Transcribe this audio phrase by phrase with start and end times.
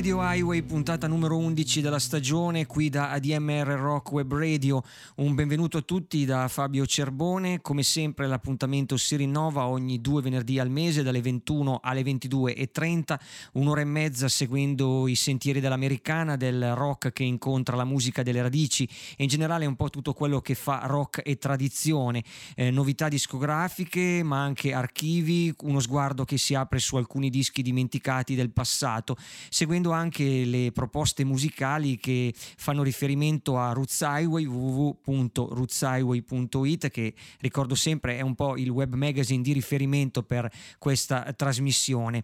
[0.00, 4.82] Radio Highway, puntata numero 11 della stagione, qui da ADMR Rock Web Radio.
[5.16, 7.60] Un benvenuto a tutti da Fabio Cerbone.
[7.60, 13.18] Come sempre l'appuntamento si rinnova ogni due venerdì al mese dalle 21 alle 22.30,
[13.52, 18.88] un'ora e mezza seguendo i sentieri dell'americana, del rock che incontra la musica delle radici
[19.18, 22.24] e in generale un po' tutto quello che fa rock e tradizione.
[22.56, 28.34] Eh, novità discografiche ma anche archivi, uno sguardo che si apre su alcuni dischi dimenticati
[28.34, 29.14] del passato
[29.50, 38.18] seguendo anche le proposte musicali che fanno riferimento a Roots Highway, www.rootshighway.it, che ricordo sempre
[38.18, 42.22] è un po' il web magazine di riferimento per questa trasmissione.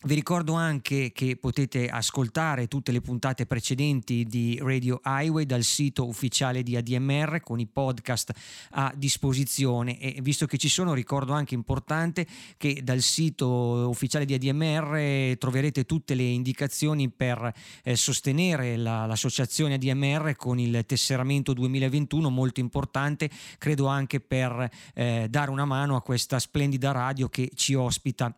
[0.00, 6.06] Vi ricordo anche che potete ascoltare tutte le puntate precedenti di Radio Highway dal sito
[6.06, 8.32] ufficiale di ADMR con i podcast
[8.70, 9.98] a disposizione.
[9.98, 15.84] E visto che ci sono ricordo anche importante che dal sito ufficiale di ADMR troverete
[15.84, 23.28] tutte le indicazioni per eh, sostenere la, l'associazione ADMR con il tesseramento 2021 molto importante
[23.58, 28.32] credo anche per eh, dare una mano a questa splendida radio che ci ospita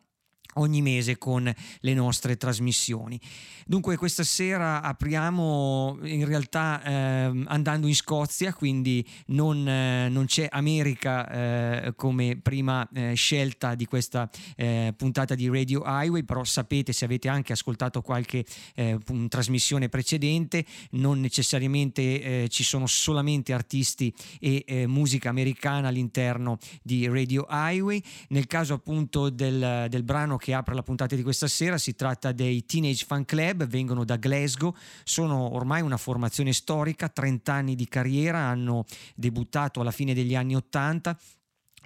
[0.55, 3.21] ogni mese con le nostre trasmissioni.
[3.67, 10.49] Dunque questa sera apriamo in realtà eh, andando in Scozia, quindi non, eh, non c'è
[10.51, 11.31] America
[11.85, 17.05] eh, come prima eh, scelta di questa eh, puntata di Radio Highway, però sapete se
[17.05, 18.45] avete anche ascoltato qualche
[18.75, 27.47] eh, trasmissione precedente, non necessariamente ci sono solamente artisti e musica americana all'interno di Radio
[27.49, 28.03] Highway.
[28.29, 31.79] Nel caso appunto del, del brano che apre la puntata di questa sera.
[31.79, 34.75] Si tratta dei Teenage Fan Club, vengono da Glasgow,
[35.05, 38.85] sono ormai una formazione storica, 30 anni di carriera, hanno
[39.15, 41.17] debuttato alla fine degli anni 80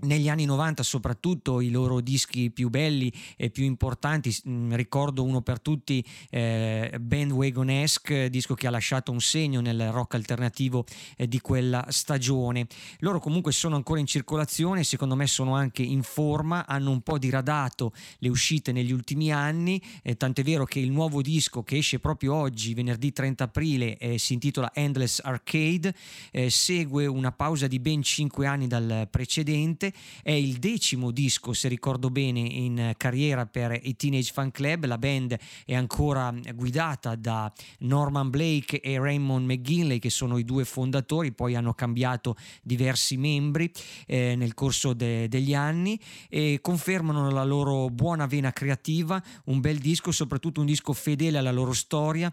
[0.03, 5.41] negli anni 90 soprattutto i loro dischi più belli e più importanti mm, ricordo uno
[5.41, 10.85] per tutti eh, Bandwagon-esque disco che ha lasciato un segno nel rock alternativo
[11.17, 12.67] eh, di quella stagione.
[12.99, 17.19] Loro comunque sono ancora in circolazione secondo me sono anche in forma hanno un po'
[17.19, 21.99] diradato le uscite negli ultimi anni eh, tant'è vero che il nuovo disco che esce
[21.99, 25.95] proprio oggi venerdì 30 aprile eh, si intitola Endless Arcade
[26.31, 31.53] eh, segue una pausa di ben 5 anni dal precedente recente, è il decimo disco,
[31.53, 37.15] se ricordo bene, in carriera per i Teenage Fan Club, la band è ancora guidata
[37.17, 43.17] da Norman Blake e Raymond McGinley che sono i due fondatori, poi hanno cambiato diversi
[43.17, 43.71] membri
[44.07, 49.79] eh, nel corso de- degli anni e confermano la loro buona vena creativa, un bel
[49.79, 52.33] disco, soprattutto un disco fedele alla loro storia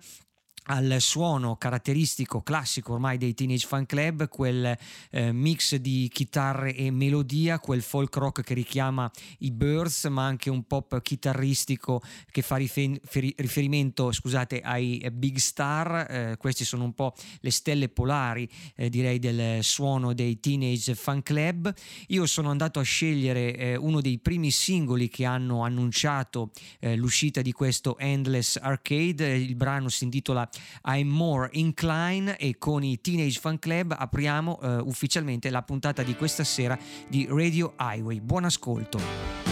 [0.66, 4.78] al suono caratteristico classico ormai dei Teenage Fan Club, quel
[5.10, 10.50] eh, mix di chitarre e melodia, quel folk rock che richiama i Birds, ma anche
[10.50, 12.02] un pop chitarristico
[12.32, 13.00] che fa rifer-
[13.38, 16.08] riferimento scusate, ai big star.
[16.10, 21.24] Eh, queste sono un po' le stelle polari, eh, direi, del suono dei Teenage Fan
[21.24, 21.74] Club.
[22.08, 27.42] Io sono andato a scegliere eh, uno dei primi singoli che hanno annunciato eh, l'uscita
[27.42, 29.36] di questo Endless Arcade.
[29.36, 30.48] Il brano si intitola
[30.86, 36.16] I'm More Incline e con i Teenage Fan Club apriamo uh, ufficialmente la puntata di
[36.16, 38.20] questa sera di Radio Highway.
[38.20, 39.51] Buon ascolto.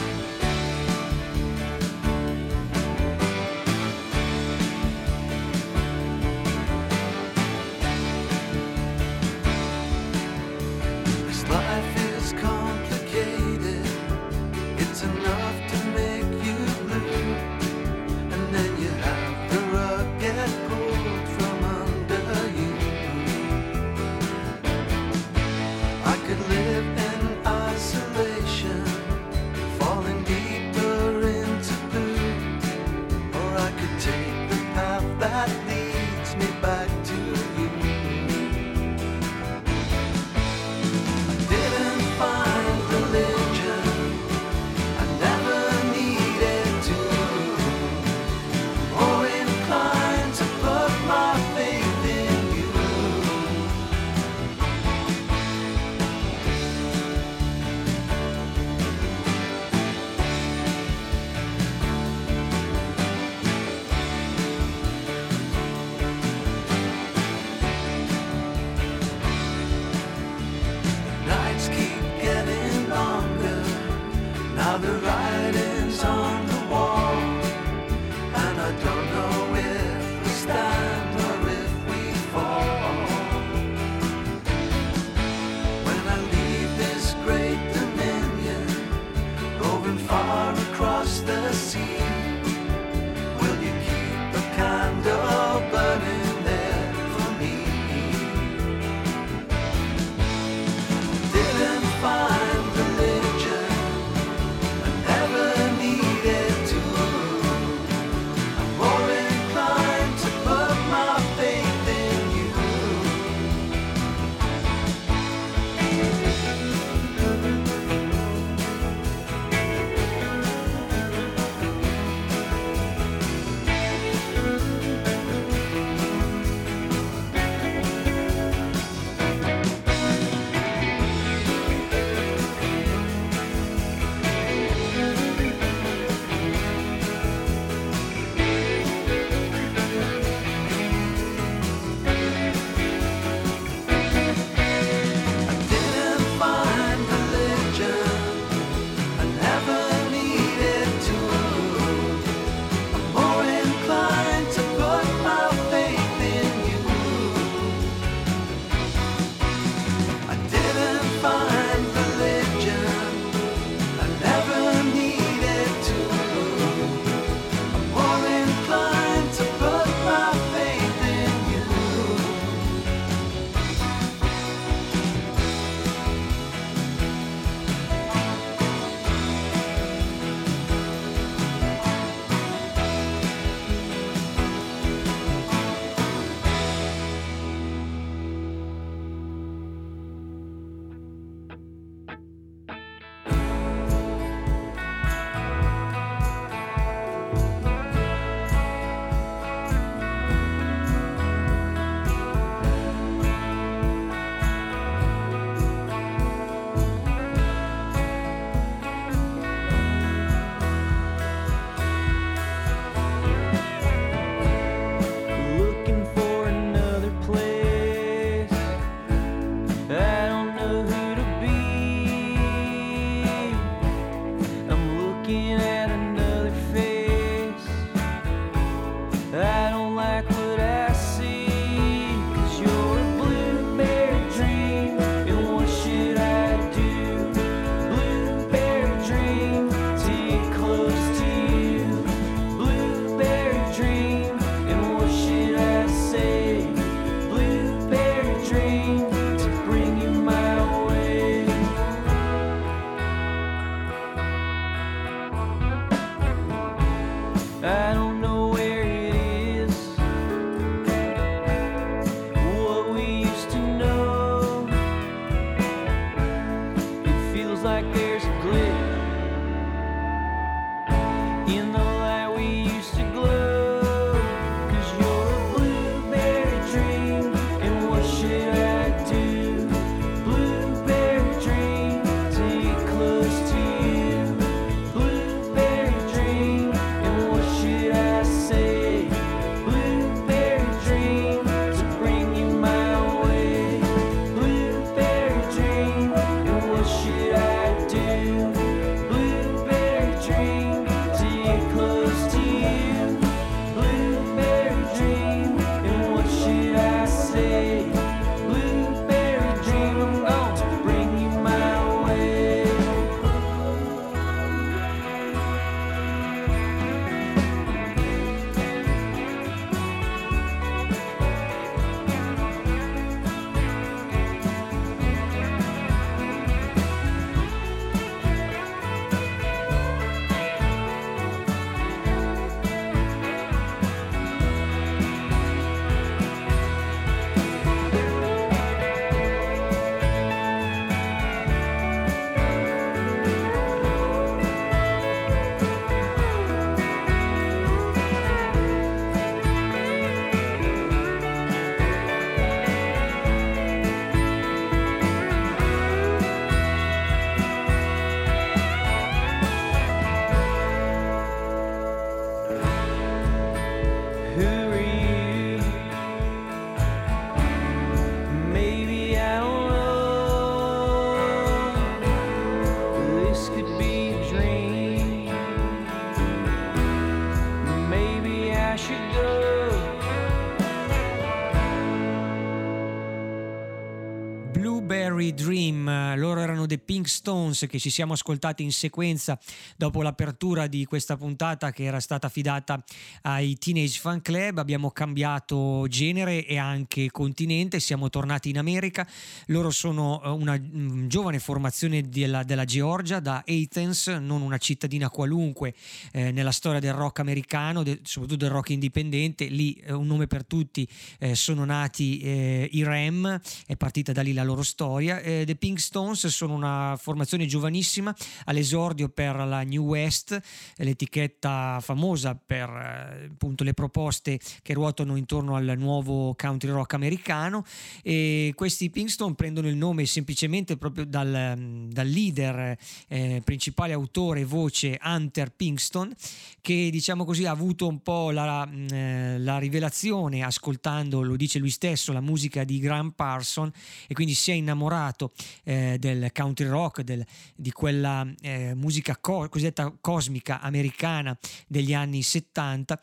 [386.99, 389.39] Pink Stones che ci siamo ascoltati in sequenza
[389.77, 392.83] dopo l'apertura di questa puntata che era stata affidata
[393.21, 394.57] ai Teenage Fan Club.
[394.57, 399.07] Abbiamo cambiato genere e anche continente, siamo tornati in America.
[399.45, 405.09] Loro sono eh, una mm, giovane formazione della, della Georgia, da Athens, non una cittadina
[405.09, 405.73] qualunque
[406.11, 409.45] eh, nella storia del rock americano, de, soprattutto del rock indipendente.
[409.45, 410.85] Lì eh, un nome per tutti
[411.19, 415.21] eh, sono nati eh, i Ram, è partita da lì la loro storia.
[415.21, 418.15] The Pink Stones sono una formazione giovanissima
[418.45, 420.39] all'esordio per la New West,
[420.77, 427.65] l'etichetta famosa per eh, appunto le proposte che ruotano intorno al nuovo country rock americano.
[428.03, 432.77] E questi Pinkstone prendono il nome semplicemente proprio dal, dal leader
[433.07, 436.13] eh, principale autore voce Hunter Pinkston
[436.61, 441.69] che diciamo così ha avuto un po' la, eh, la rivelazione ascoltando, lo dice lui
[441.69, 443.71] stesso, la musica di Graham Parson
[444.07, 445.31] e quindi si è innamorato
[445.63, 452.21] eh, del country rock, del, di quella eh, musica co- cosiddetta cosmica americana degli anni
[452.21, 452.99] 70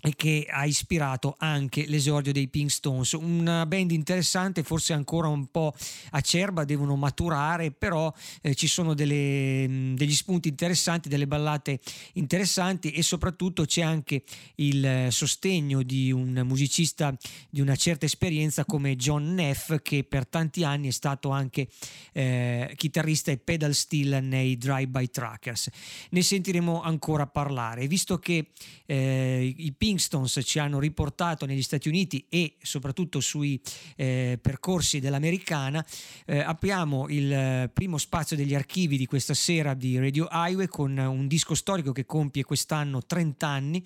[0.00, 3.12] e che ha ispirato anche l'esordio dei Pink Stones.
[3.12, 5.74] Una band interessante, forse ancora un po'
[6.10, 8.12] acerba, devono maturare, però
[8.42, 11.80] eh, ci sono delle, mm, degli spunti interessanti, delle ballate
[12.12, 14.22] interessanti e soprattutto c'è anche
[14.56, 17.12] il sostegno di un musicista
[17.50, 21.66] di una certa esperienza come John Neff che per tanti anni è stato anche
[22.12, 25.70] eh, chitarrista e pedal steel nei Drive-By Trackers.
[26.10, 28.50] Ne sentiremo ancora parlare, visto che
[28.86, 33.58] eh, i Pink Kingstons ci hanno riportato negli Stati Uniti e soprattutto sui
[33.96, 35.82] eh, percorsi dell'americana,
[36.26, 40.94] eh, apriamo il eh, primo spazio degli archivi di questa sera di Radio Highway con
[40.98, 43.82] un disco storico che compie quest'anno 30 anni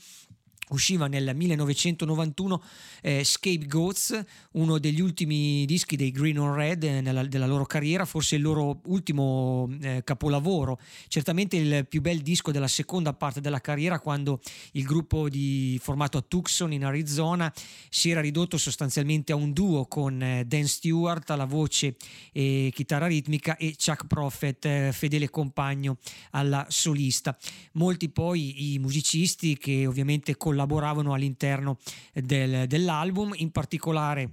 [0.68, 2.62] usciva nel 1991
[3.02, 8.04] eh, Scapegoats, uno degli ultimi dischi dei Green on Red eh, nella, della loro carriera,
[8.04, 10.78] forse il loro ultimo eh, capolavoro,
[11.08, 14.40] certamente il più bel disco della seconda parte della carriera quando
[14.72, 17.52] il gruppo di, formato a Tucson in Arizona
[17.88, 21.96] si era ridotto sostanzialmente a un duo con eh, Dan Stewart alla voce
[22.32, 25.98] e chitarra ritmica e Chuck Prophet, eh, fedele compagno
[26.30, 27.36] alla solista.
[27.72, 31.78] Molti poi i musicisti che ovviamente collaboravano collaboravano all'interno
[32.12, 34.30] del, dell'album, in particolare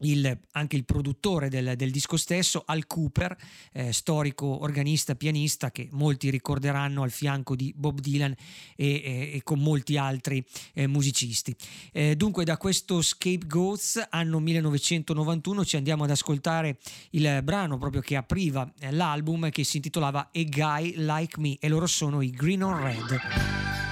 [0.00, 3.34] il, anche il produttore del, del, disco stesso, Al Cooper,
[3.72, 8.34] eh, storico organista, pianista che molti ricorderanno al fianco di Bob Dylan
[8.76, 10.44] e, e, e con molti altri
[10.74, 11.56] eh, musicisti.
[11.92, 16.76] Eh, dunque da questo Scapegoats, anno 1991, ci andiamo ad ascoltare
[17.12, 21.68] il brano proprio che apriva eh, l'album che si intitolava A Guy Like Me e
[21.68, 23.85] loro sono i Green on Red.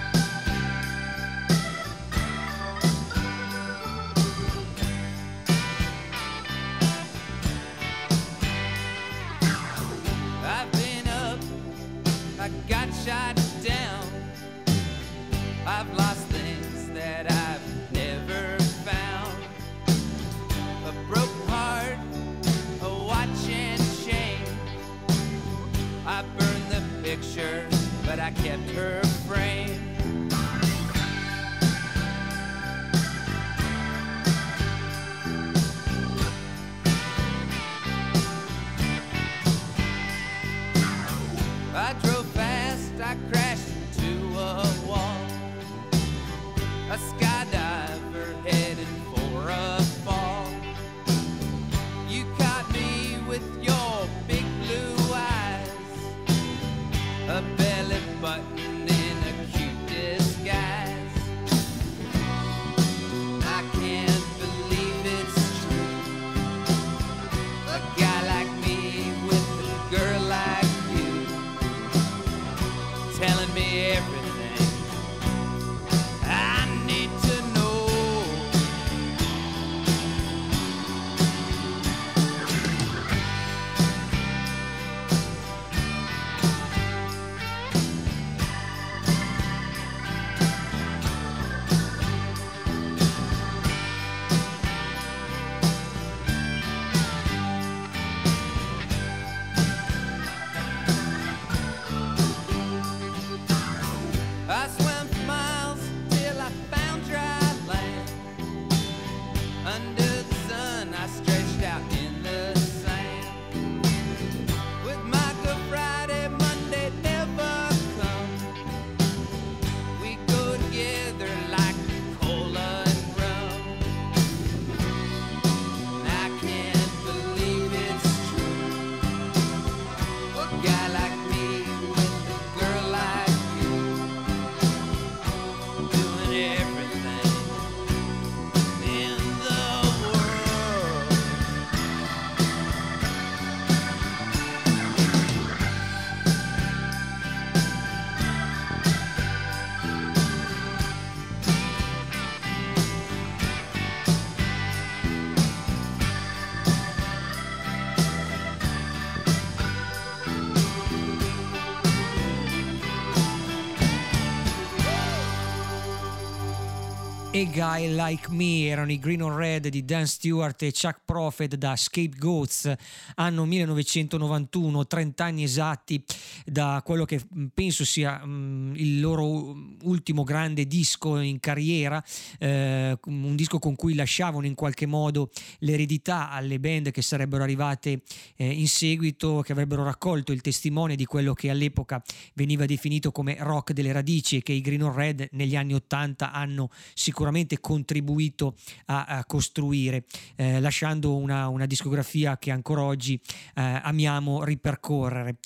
[167.45, 171.57] A Guy Like Me erano i Green on Red di Dan Stewart e Chuck Prophet
[171.57, 172.73] da Scapegoats
[173.17, 176.03] anno 1991 30 anni esatti
[176.47, 177.21] da quello che
[177.53, 182.03] penso sia um, il loro ultimo grande disco in carriera
[182.39, 188.03] eh, un disco con cui lasciavano in qualche modo l'eredità alle band che sarebbero arrivate
[188.37, 192.03] eh, in seguito che avrebbero raccolto il testimone di quello che all'epoca
[192.35, 196.33] veniva definito come rock delle radici e che i Green on Red negli anni 80
[196.33, 200.05] hanno sicuramente contribuito a, a costruire,
[200.37, 203.21] eh, lasciando una, una, discografia che ancora oggi
[203.55, 205.37] eh, amiamo ripercorrere.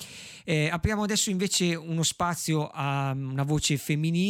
[0.45, 4.28] Eh, apriamo adesso invece uno spazio a una voce femminile,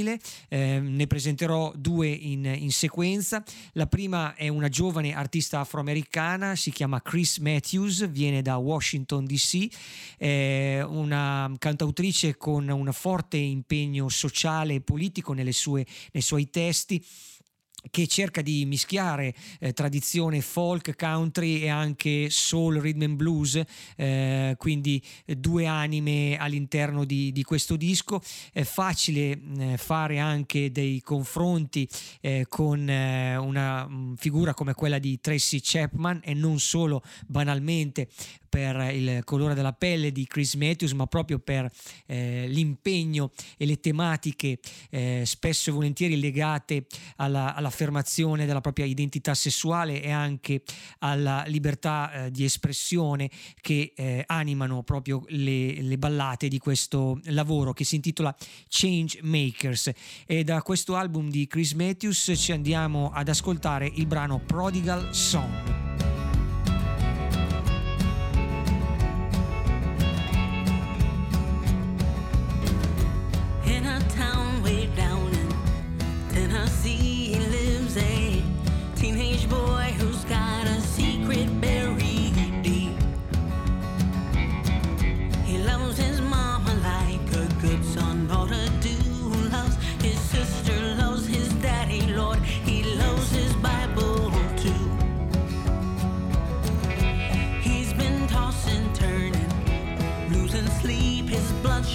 [0.48, 3.42] eh, ne presenterò due in, in sequenza.
[3.72, 9.68] La prima è una giovane artista afroamericana, si chiama Chris Matthews, viene da Washington DC,
[10.16, 17.04] è una cantautrice con un forte impegno sociale e politico sue, nei suoi testi
[17.90, 23.62] che cerca di mischiare eh, tradizione folk, country e anche soul, rhythm and blues,
[23.96, 28.20] eh, quindi eh, due anime all'interno di, di, questo disco.
[28.52, 31.88] È facile eh, fare anche dei confronti
[32.20, 38.08] eh, con eh, una figura come quella di Tracy Chapman e non solo banalmente
[38.48, 41.70] per il colore della pelle di Chris Matthews, ma proprio per
[42.06, 44.58] eh, l'impegno e le tematiche
[44.90, 50.62] eh, spesso e volentieri legate alla, all'affermazione della propria identità sessuale e anche
[50.98, 53.30] alla libertà eh, di espressione
[53.60, 58.34] che eh, animano proprio le, le ballate di questo lavoro che si intitola
[58.68, 59.90] Change Makers
[60.26, 66.17] e da questo album di Chris Matthews ci andiamo ad ascoltare il brano Prodigal Song.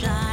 [0.04, 0.33] shine.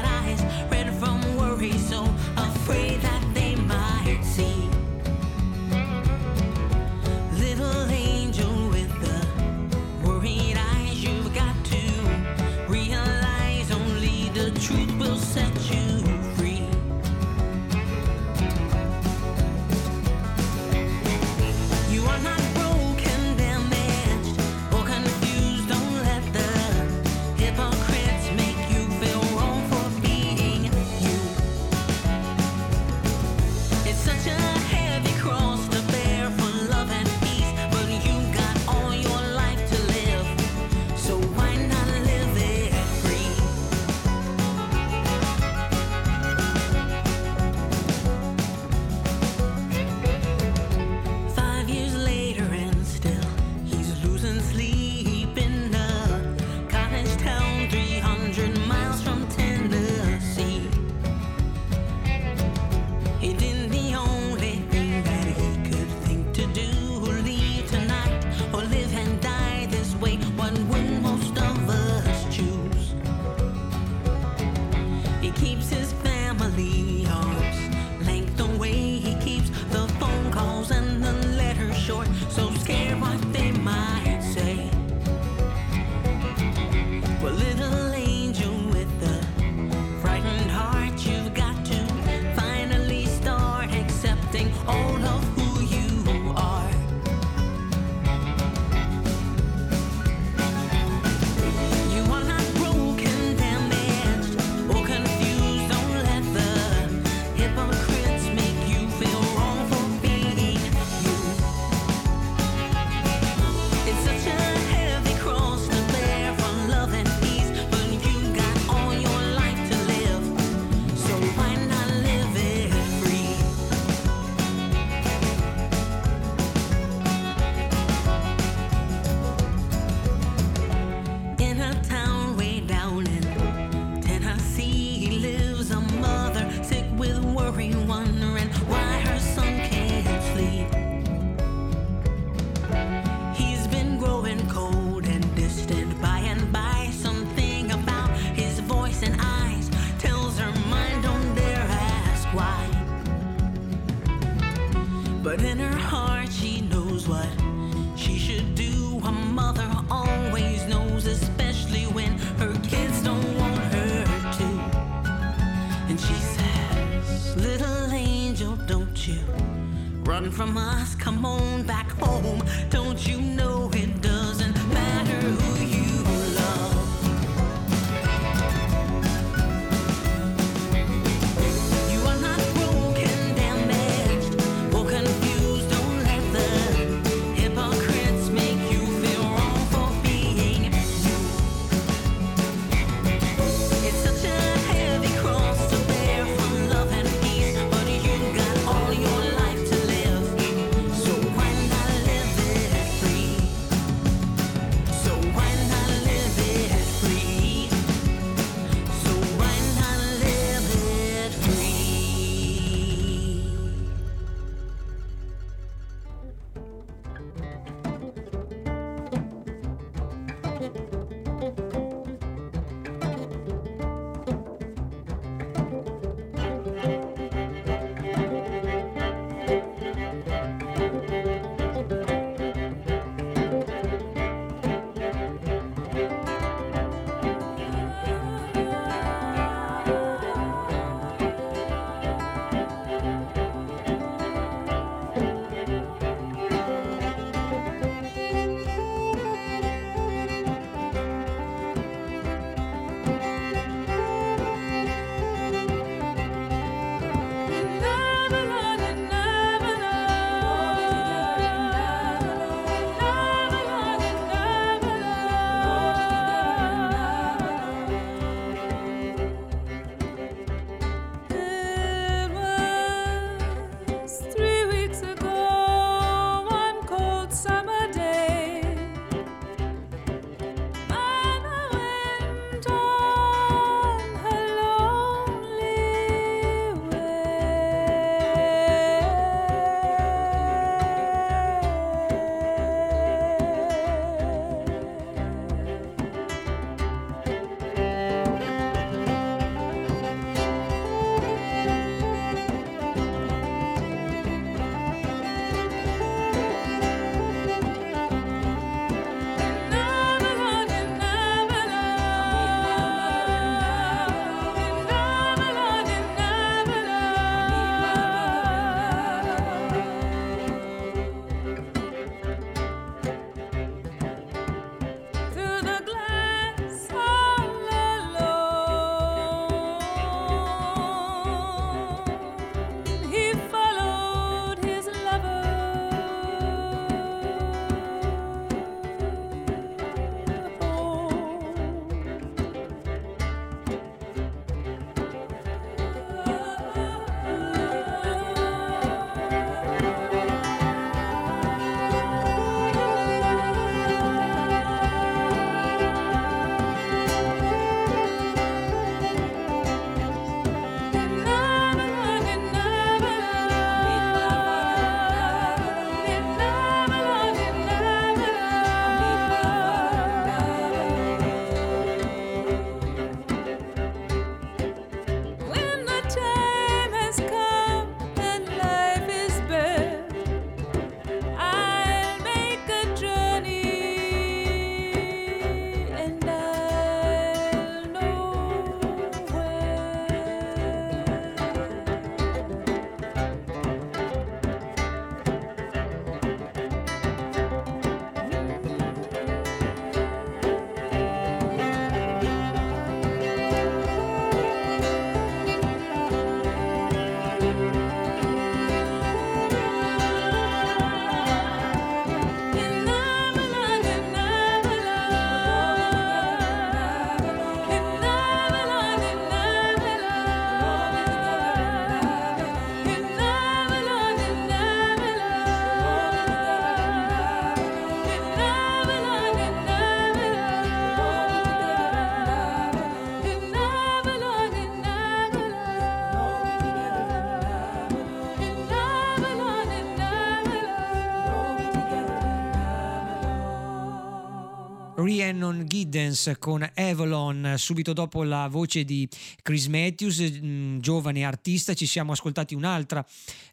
[445.30, 449.08] Rhiannon Giddens con Avalon, subito dopo la voce di
[449.42, 453.06] Chris Matthews, mm, giovane artista, ci siamo ascoltati un'altra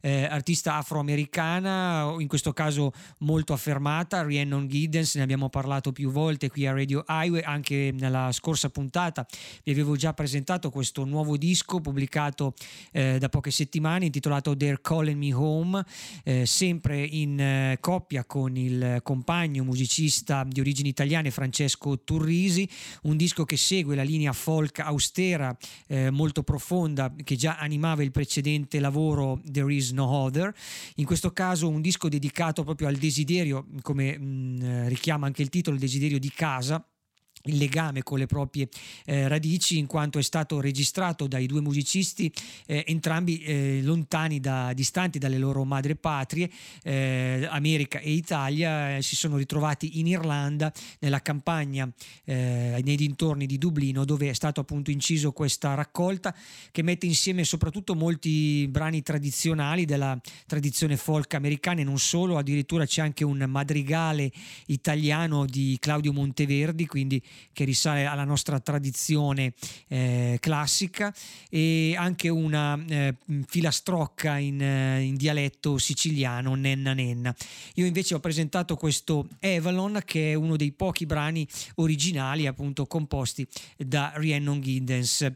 [0.08, 6.50] eh, artista afroamericana, in questo caso molto affermata, Rhiannon Giddens, ne abbiamo parlato più volte
[6.50, 9.26] qui a Radio Highway, anche nella scorsa puntata
[9.64, 12.54] vi avevo già presentato questo nuovo disco pubblicato
[12.94, 15.86] eh, da poche settimane intitolato They're Calling Me Home,
[16.24, 22.70] eh, sempre in eh, coppia con il compagno musicista di origini italiane Francesco Turrisi,
[23.04, 25.56] un disco che segue la linea folk austera
[25.88, 30.54] eh, molto profonda che già animava il precedente lavoro There Is No Other,
[30.96, 35.50] in questo caso un disco dedicato proprio al desiderio, come mh, mm, richiama anche il
[35.50, 36.86] titolo, il desiderio di casa
[37.48, 38.68] il legame con le proprie
[39.06, 42.32] eh, radici in quanto è stato registrato dai due musicisti
[42.66, 46.50] eh, entrambi eh, lontani da, distanti dalle loro madrepatrie
[46.84, 51.90] eh, America e Italia eh, si sono ritrovati in Irlanda nella campagna
[52.26, 56.36] eh, nei dintorni di Dublino dove è stato appunto inciso questa raccolta
[56.72, 62.86] che mette insieme soprattutto molti brani tradizionali della tradizione folk americana e non solo addirittura
[62.86, 64.32] c'è anche un madrigale
[64.68, 67.22] italiano di Claudio Monteverdi quindi
[67.54, 69.54] che risale alla nostra tradizione
[69.88, 71.14] eh, classica
[71.50, 73.16] e anche una eh,
[73.48, 77.36] filastrocca in, eh, in, dialetto siciliano, nenna nenna.
[77.76, 83.48] Io invece ho presentato questo Avalon che è uno dei pochi brani originali appunto composti
[83.78, 85.32] da Rhiannon Giddens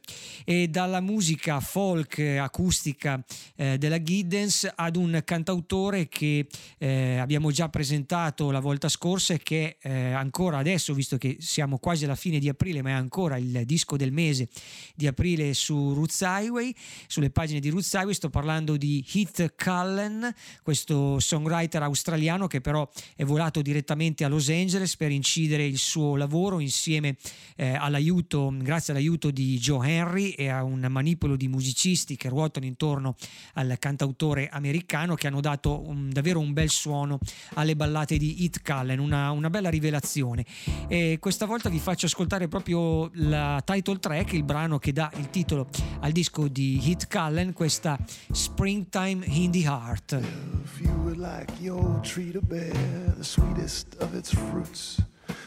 [0.46, 3.24] e dalla musica folk acustica
[3.56, 9.40] eh, della Giddens ad un cantautore che eh, abbiamo già presentato la volta scorsa e
[9.40, 13.38] che eh, ancora adesso, visto che siamo quasi alla fine di aprile, ma è ancora
[13.38, 14.48] il disco del mese
[14.96, 16.74] di aprile su Roots Highway,
[17.06, 18.14] sulle pagine di Roots Highway.
[18.14, 24.48] Sto parlando di Heath Cullen, questo songwriter australiano che però è volato direttamente a Los
[24.48, 27.18] Angeles per incidere il suo lavoro insieme
[27.58, 32.66] eh, all'aiuto, grazie all'aiuto di Joe Henry e a un manipolo di musicisti che ruotano
[32.66, 33.16] intorno
[33.56, 37.20] al cantautore americano che hanno dato un, davvero un bel suono
[37.56, 40.46] alle ballate di Heath Cullen, una, una bella rivelazione.
[40.88, 45.30] E questa volta vi faccio ascoltare proprio la title track, il brano che dà il
[45.30, 45.68] titolo
[46.02, 47.98] al disco di Heath Cullen, questa
[48.30, 50.20] Springtime in the Heart.
[50.66, 52.74] If you would like your tree to bear
[53.16, 55.02] the sweetest of its fruits,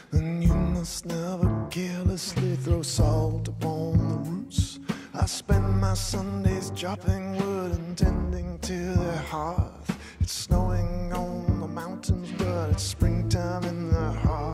[0.09, 4.79] then you must never carelessly throw salt upon the roots.
[5.13, 9.95] I spend my Sundays chopping wood and tending to the hearth.
[10.19, 14.44] It's snowing on the mountains, but it's springtime in the heart.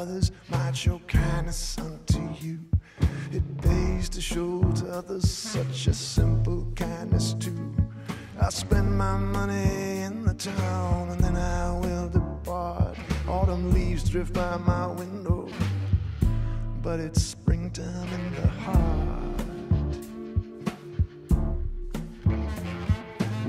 [0.00, 2.58] Others might show kindness unto you.
[3.32, 7.74] It pays to show to others such a simple kindness too.
[8.40, 12.96] I spend my money in the town and then I will depart.
[13.28, 15.50] Autumn leaves drift by my window,
[16.80, 19.40] but it's springtime in the heart.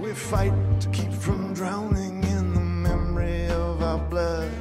[0.01, 4.51] We fight to keep from drowning in the memory of our blood,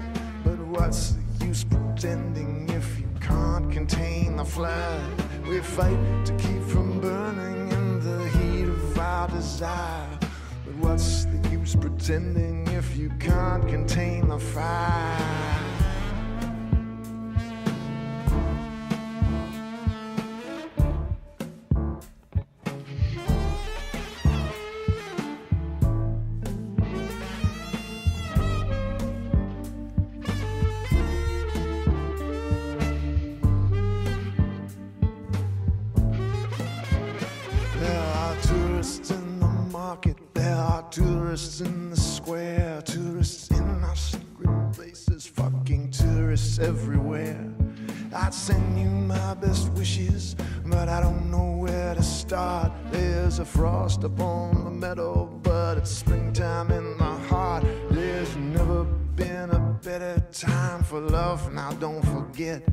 [0.44, 1.19] but what's
[1.50, 5.02] use pretending if you can't contain the flood?
[5.48, 10.18] We fight to keep from burning in the heat of our desire.
[10.64, 15.89] But what's the use pretending if you can't contain the fire?
[41.30, 47.48] Tourists in the square, tourists in our secret places, fucking tourists everywhere.
[48.12, 50.34] I'd send you my best wishes,
[50.66, 52.72] but I don't know where to start.
[52.90, 57.64] There's a frost upon the meadow, but it's springtime in my heart.
[57.92, 58.82] There's never
[59.14, 61.52] been a better time for love.
[61.52, 62.66] Now don't forget,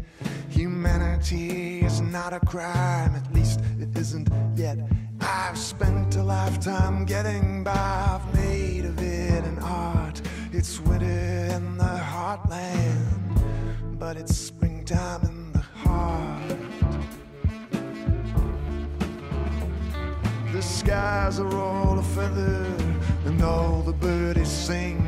[0.50, 4.80] humanity is not a crime, at least it isn't yet.
[5.20, 10.22] I've spent a lifetime getting by, I've made of it an art.
[10.52, 13.42] It's winter in the heartland,
[14.00, 16.58] but it's springtime in the heart.
[20.52, 22.66] The skies are all a feather,
[23.26, 25.04] and all the birdies sing.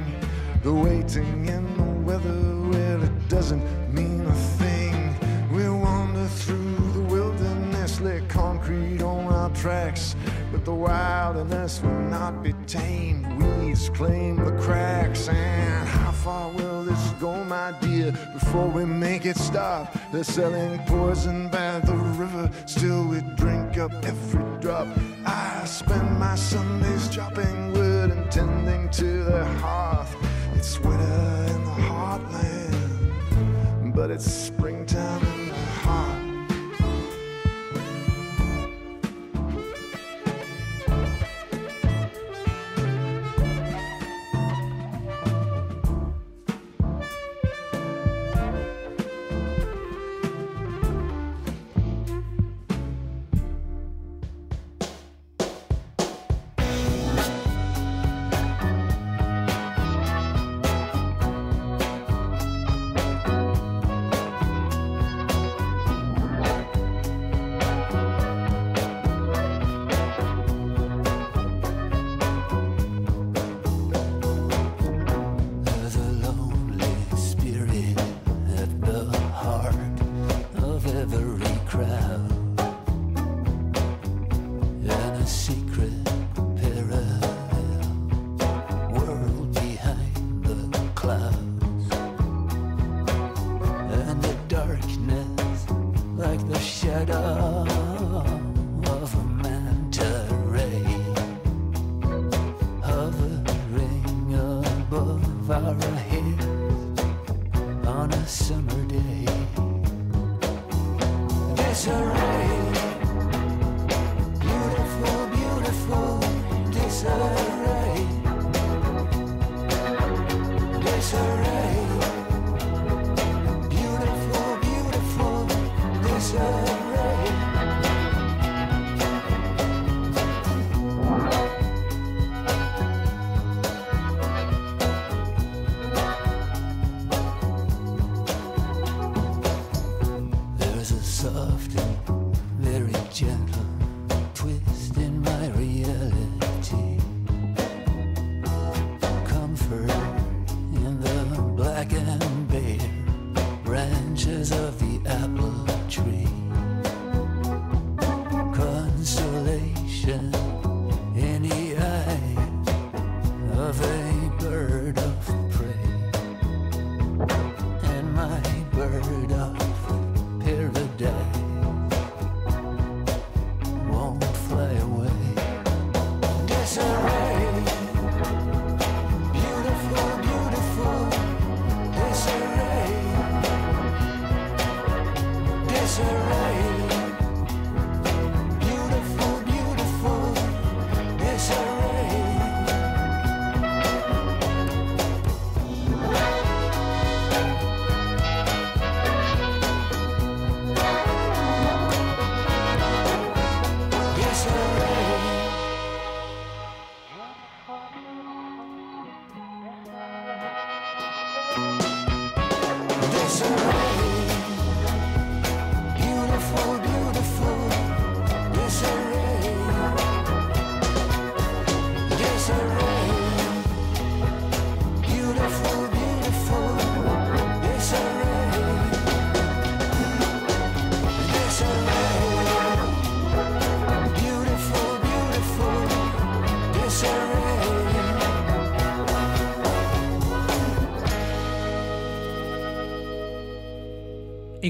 [0.64, 4.19] The waiting in the weather, well, it doesn't mean
[9.50, 10.16] our tracks.
[10.52, 13.26] But the wilderness will not be tamed.
[13.42, 19.26] Weeds claim the cracks, and how far will this go, my dear, before we make
[19.26, 19.96] it stop.
[20.12, 24.88] They're selling poison by the river, still we drink up every drop.
[25.26, 30.16] I spend my Sundays chopping wood and tending to the hearth.
[30.56, 32.76] It's winter in the heartland,
[33.96, 35.39] but it's springtime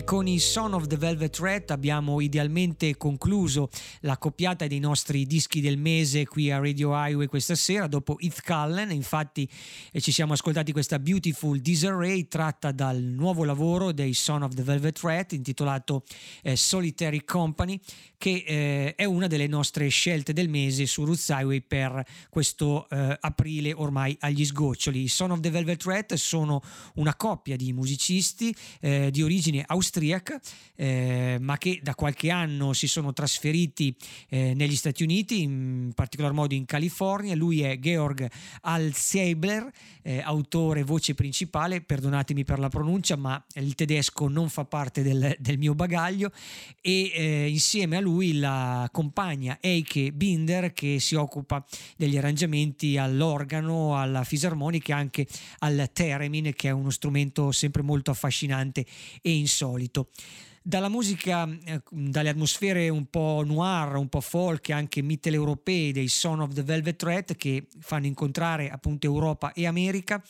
[0.09, 5.61] con i Son of the Velvet Red abbiamo idealmente concluso la coppiata dei nostri dischi
[5.61, 8.89] del mese qui a Radio Highway questa sera dopo Heath Cullen.
[8.89, 9.47] Infatti
[9.91, 14.63] eh, ci siamo ascoltati questa Beautiful Disarray tratta dal nuovo lavoro dei Son of the
[14.63, 16.03] Velvet Red intitolato
[16.43, 17.79] eh, Solitary Company
[18.17, 23.17] che eh, è una delle nostre scelte del mese su Roots Highway per questo eh,
[23.19, 25.03] aprile ormai agli sgoccioli.
[25.03, 26.61] I Son of the Velvet Red sono
[26.95, 30.39] una coppia di musicisti eh, di origine austriaca
[30.75, 33.95] eh, ma che da qualche anno si sono trasferiti
[34.29, 37.35] eh, negli Stati Uniti, in particolar modo in California.
[37.35, 38.29] Lui è Georg
[38.61, 39.69] Alzeibler,
[40.01, 45.35] eh, autore voce principale, perdonatemi per la pronuncia ma il tedesco non fa parte del,
[45.39, 46.31] del mio bagaglio
[46.81, 51.65] e insieme a lui la compagna Eike Binder che si occupa
[51.97, 55.27] degli arrangiamenti all'organo, alla fisarmonica e anche
[55.59, 58.85] al theremin che è uno strumento sempre molto affascinante
[59.21, 60.09] e insolito
[60.61, 66.41] dalla musica, eh, dalle atmosfere un po' noir, un po' folk, anche mitteleuropee dei Son
[66.41, 70.21] of the Velvet Threat che fanno incontrare appunto Europa e America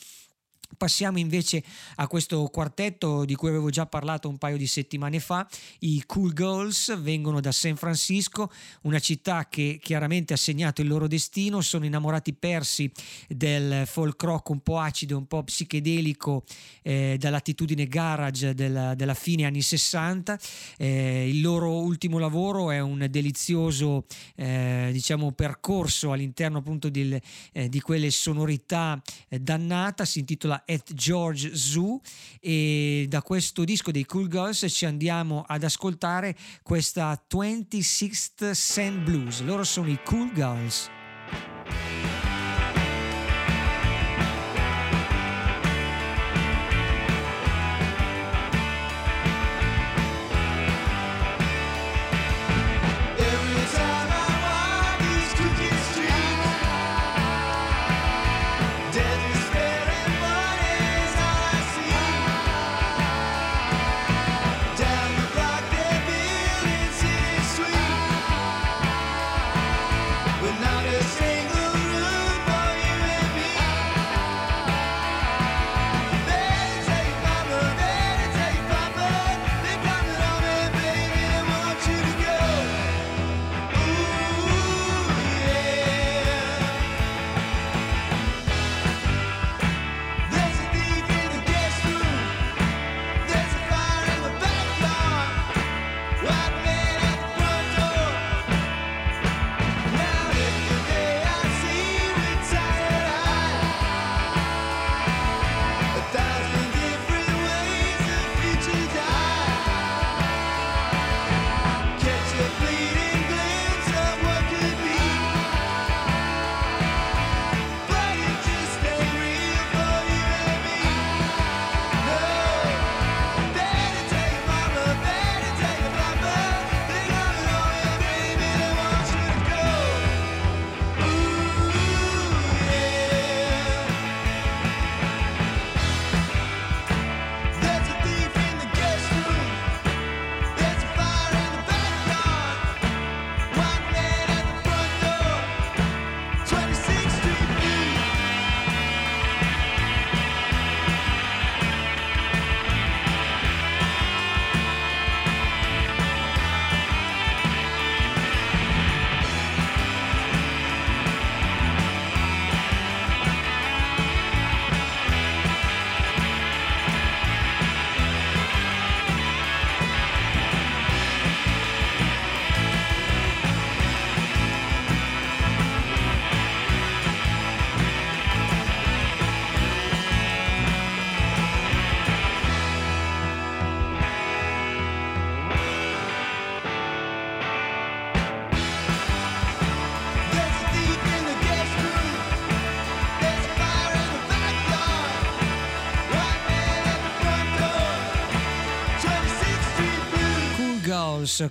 [0.78, 1.63] Passiamo invece
[1.95, 5.45] a questo quartetto di cui avevo già parlato un paio di settimane fa.
[5.80, 8.51] I Cool Girls vengono da San Francisco,
[8.84, 11.61] una città che chiaramente ha segnato il loro destino.
[11.61, 12.89] Sono innamorati persi
[13.28, 16.43] del folk rock un po' acido, un po' psichedelico,
[16.84, 20.39] eh, dall'attitudine garage della, della, fine anni 60.
[20.78, 24.05] Eh, il loro ultimo lavoro è un delizioso
[24.36, 27.20] eh, diciamo, percorso all'interno appunto del,
[27.51, 30.05] eh, di quelle sonorità eh, dannata.
[30.05, 32.01] Si intitola at George Zoo
[32.39, 39.41] e da questo disco dei Cool Girls ci andiamo ad ascoltare questa 26th Cent Blues.
[39.41, 40.89] Loro sono i Cool Girls.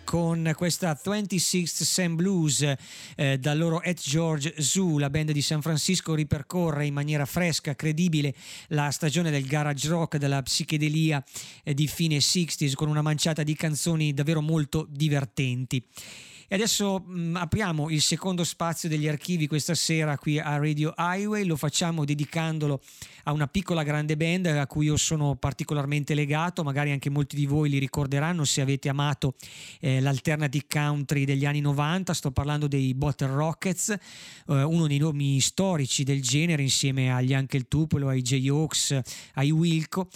[0.03, 2.75] Con questa 26th Sam Blues
[3.17, 7.75] eh, dal loro At George Zoo, la band di San Francisco ripercorre in maniera fresca,
[7.75, 8.35] credibile
[8.69, 11.23] la stagione del garage rock, della psichedelia
[11.63, 15.83] eh, di fine 60s con una manciata di canzoni davvero molto divertenti.
[16.51, 20.95] E adesso mh, mm, apriamo il secondo spazio degli archivi questa sera qui a Radio
[20.97, 22.81] Highway, lo facciamo dedicandolo
[23.25, 27.45] a una piccola grande band a cui io sono particolarmente legato, magari anche molti di
[27.45, 29.35] voi li ricorderanno se avete amato
[29.79, 33.99] eh, l'alternative country degli anni 90, sto parlando dei Bottle Rockets, eh,
[34.47, 38.99] uno dei nomi storici del genere insieme agli Uncle Tupelo, ai J-Hawks,
[39.35, 40.09] ai Wilco.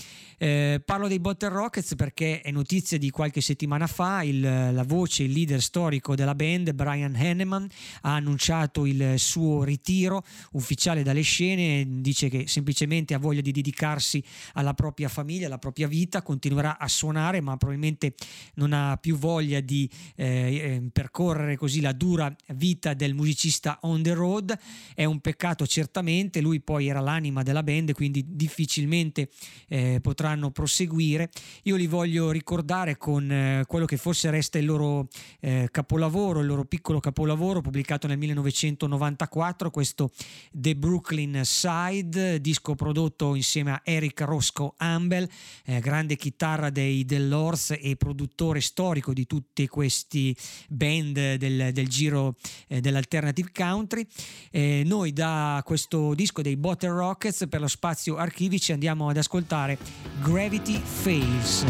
[0.42, 5.22] Eh, parlo dei Bottle Rockets perché è notizia di qualche settimana fa il, la voce,
[5.22, 7.68] il leader storico della band, Brian Henneman,
[8.00, 10.24] ha annunciato il suo ritiro
[10.54, 14.20] ufficiale dalle scene, dice che semplicemente ha voglia di dedicarsi
[14.54, 18.14] alla propria famiglia, alla propria vita, continuerà a suonare ma probabilmente
[18.54, 24.02] non ha più voglia di eh, eh percorrere così la dura vita del musicista on
[24.02, 24.58] the road,
[24.92, 29.30] è un peccato certamente, lui poi era l'anima della band quindi difficilmente
[29.68, 30.00] eh,
[30.32, 31.30] potranno proseguire,
[31.64, 35.08] io li voglio ricordare con eh, quello che forse resta il loro
[35.40, 40.10] eh, capolavoro il loro piccolo capolavoro pubblicato nel 1994, questo
[40.50, 45.28] The Brooklyn Side, disco prodotto insieme a Eric Roscoe Ambel,
[45.64, 50.34] eh, grande chitarra dei Dell'Ors e produttore storico di tutti questi
[50.68, 52.36] band del, del giro
[52.68, 54.06] eh, dell'alternative country.
[54.50, 59.78] Eh, noi da questo disco dei Bottle Rockets per lo spazio archivici andiamo ad ascoltare
[60.22, 61.64] Gravity Fails.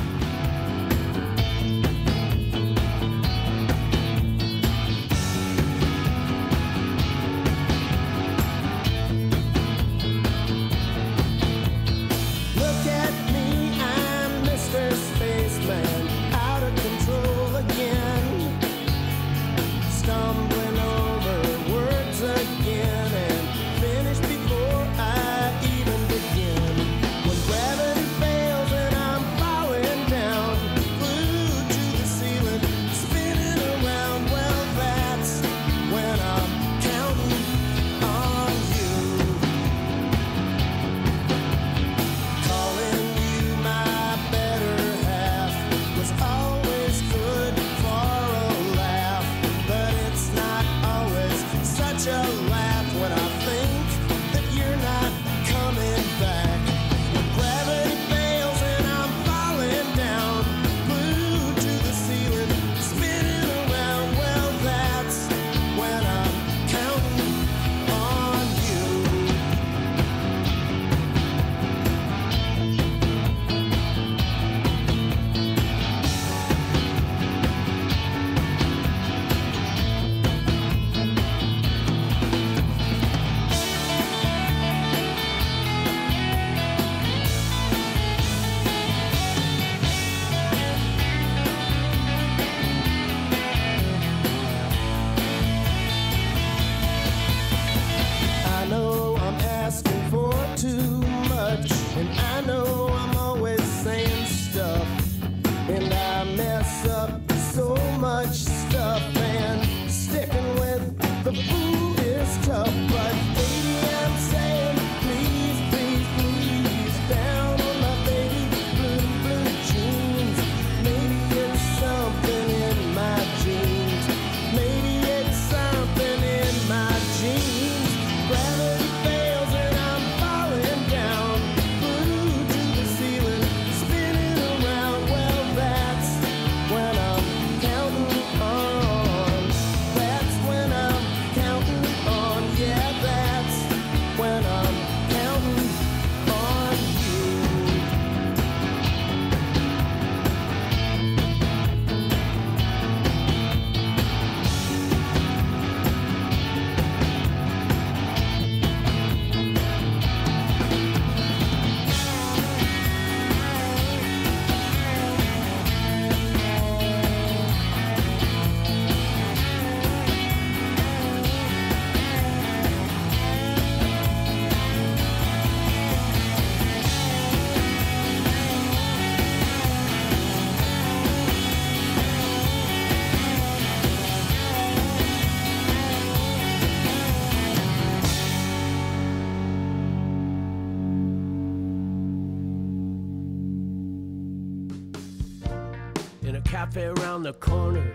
[196.73, 197.93] Cafe around the corner.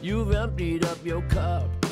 [0.00, 1.83] You've emptied up your cup.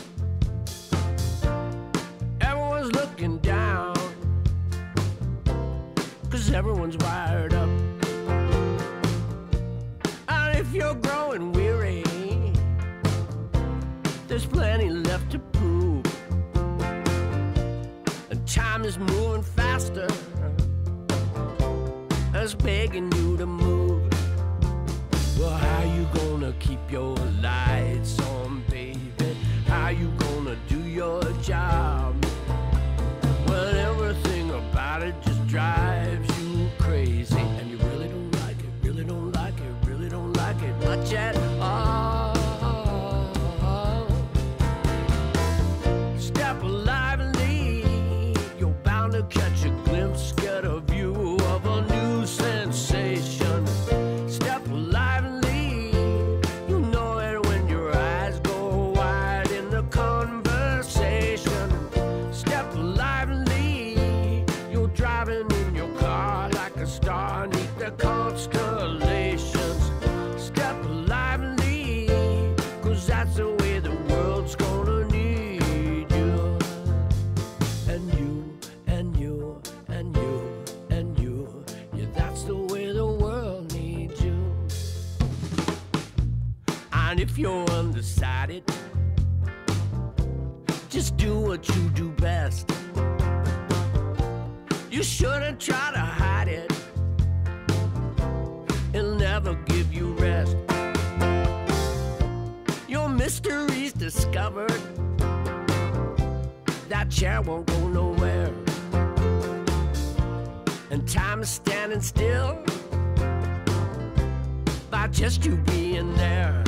[115.33, 116.63] Just you being there.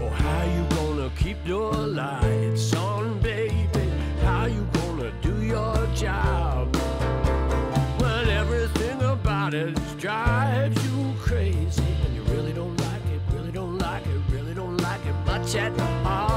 [0.00, 3.90] Oh, how you gonna keep your lights on, baby?
[4.22, 6.74] How you gonna do your job
[8.00, 13.76] when everything about it drives you crazy and you really don't like it, really don't
[13.78, 16.35] like it, really don't like it much at all?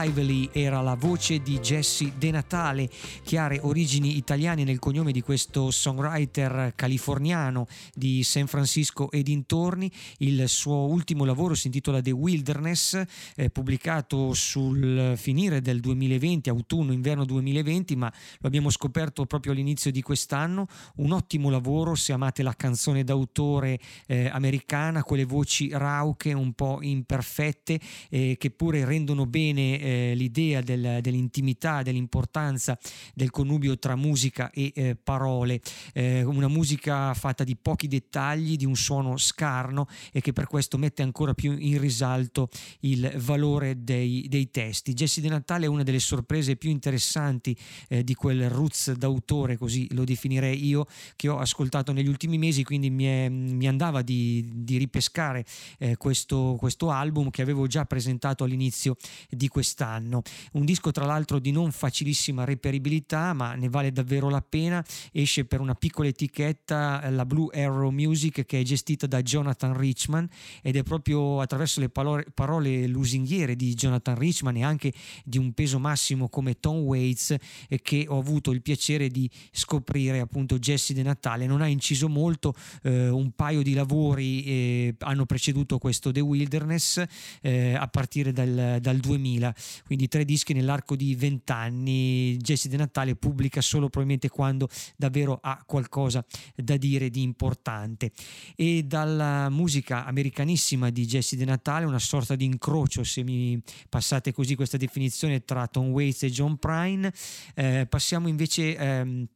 [0.00, 2.88] Lively era la voce di Jesse De Natale
[3.36, 9.90] ha origini italiane nel cognome di questo songwriter californiano di San Francisco e dintorni.
[10.18, 13.02] Il suo ultimo lavoro si intitola The Wilderness,
[13.36, 20.00] eh, pubblicato sul finire del 2020, autunno-inverno 2020, ma lo abbiamo scoperto proprio all'inizio di
[20.00, 20.66] quest'anno.
[20.96, 26.78] Un ottimo lavoro se amate la canzone d'autore eh, americana, quelle voci rauche, un po'
[26.80, 32.78] imperfette, eh, che pure rendono bene eh, l'idea del- dell'intimità, dell'importanza
[33.18, 35.60] del connubio tra musica e eh, parole.
[35.92, 40.78] Eh, una musica fatta di pochi dettagli, di un suono scarno e che per questo
[40.78, 42.48] mette ancora più in risalto
[42.80, 44.94] il valore dei, dei testi.
[44.94, 47.56] Jesse De Natale è una delle sorprese più interessanti
[47.88, 52.62] eh, di quel roots d'autore, così lo definirei io, che ho ascoltato negli ultimi mesi,
[52.62, 55.44] quindi mi, è- mi andava di, di ripescare
[55.78, 58.96] eh, questo, questo album che avevo già presentato all'inizio
[59.28, 60.22] di quest'anno.
[60.52, 64.84] Un disco tra l'altro di non facilissima reperibilità, ma ne vale davvero la pena.
[65.12, 69.76] Esce per una piccola etichetta, eh, la Blue Arrow Music, che è gestita da Jonathan
[69.76, 70.28] Richman
[70.62, 74.92] ed è proprio attraverso le parole, parole lusinghiere di Jonathan Richman e anche
[75.24, 77.36] di un peso massimo come Tom Waits
[77.68, 81.46] eh, che ho avuto il piacere di scoprire appunto Jesse De Natale.
[81.46, 87.02] Non ha inciso molto, eh, un paio di lavori eh, hanno preceduto questo The Wilderness
[87.40, 89.54] eh, a partire dal, dal 2000,
[89.86, 92.36] quindi tre dischi nell'arco di vent'anni.
[92.36, 96.24] Jesse De Natale pubblica solo probabilmente quando davvero ha qualcosa
[96.54, 98.12] da dire di importante.
[98.56, 104.32] E dalla musica americanissima di Jesse De Natale, una sorta di incrocio, se mi passate
[104.32, 107.12] così questa definizione, tra Tom Waits e John Prine,
[107.54, 108.76] eh, passiamo invece...
[108.76, 109.28] ehm,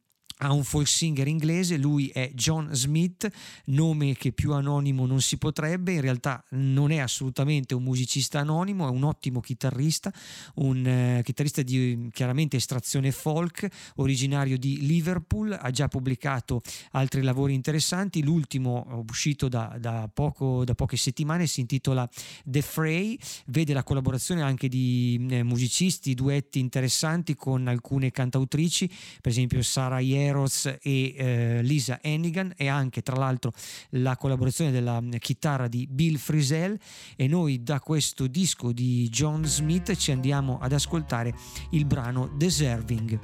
[0.43, 3.29] ha un folk singer inglese, lui è John Smith,
[3.65, 8.87] nome che più anonimo non si potrebbe, in realtà non è assolutamente un musicista anonimo,
[8.87, 10.11] è un ottimo chitarrista,
[10.55, 17.53] un eh, chitarrista di chiaramente estrazione folk, originario di Liverpool, ha già pubblicato altri lavori
[17.53, 22.07] interessanti, l'ultimo uscito da, da, poco, da poche settimane si intitola
[22.43, 28.87] The Fray, vede la collaborazione anche di eh, musicisti, duetti interessanti con alcune cantautrici,
[29.21, 30.01] per esempio Sarah
[30.33, 33.53] Yeros e eh, Lisa Hennigan e anche tra l'altro
[33.91, 36.77] la collaborazione della chitarra di Bill Frisell
[37.15, 41.33] e noi da questo disco di John Smith ci andiamo ad ascoltare
[41.71, 43.19] il brano Deserving.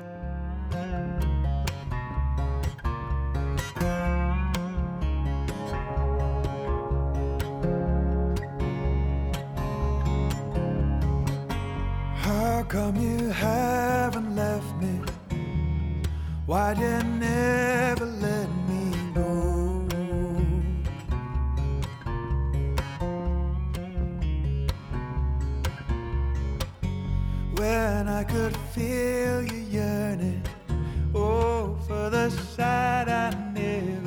[12.22, 14.79] How come you haven't left
[16.50, 16.56] me?
[16.56, 19.86] Why would you never let me go?
[27.56, 30.44] When I could feel you yearning,
[31.14, 33.99] oh, for the side I never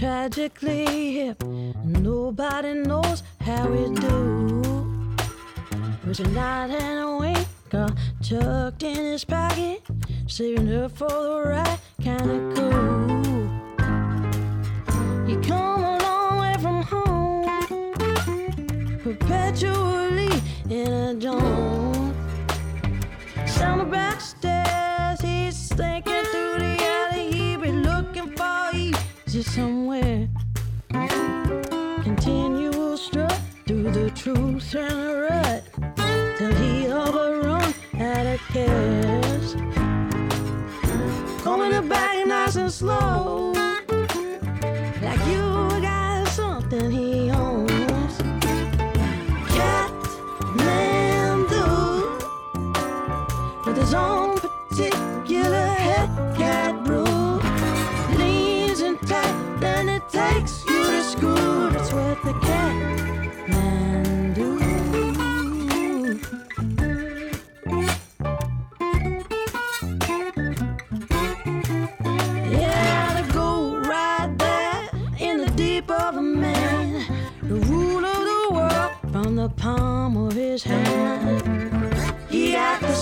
[0.00, 1.42] tragically hip.
[1.84, 2.72] Nobody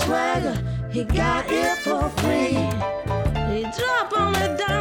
[0.09, 0.57] swagger,
[0.89, 2.57] he got it for free.
[3.53, 4.78] He drop on the down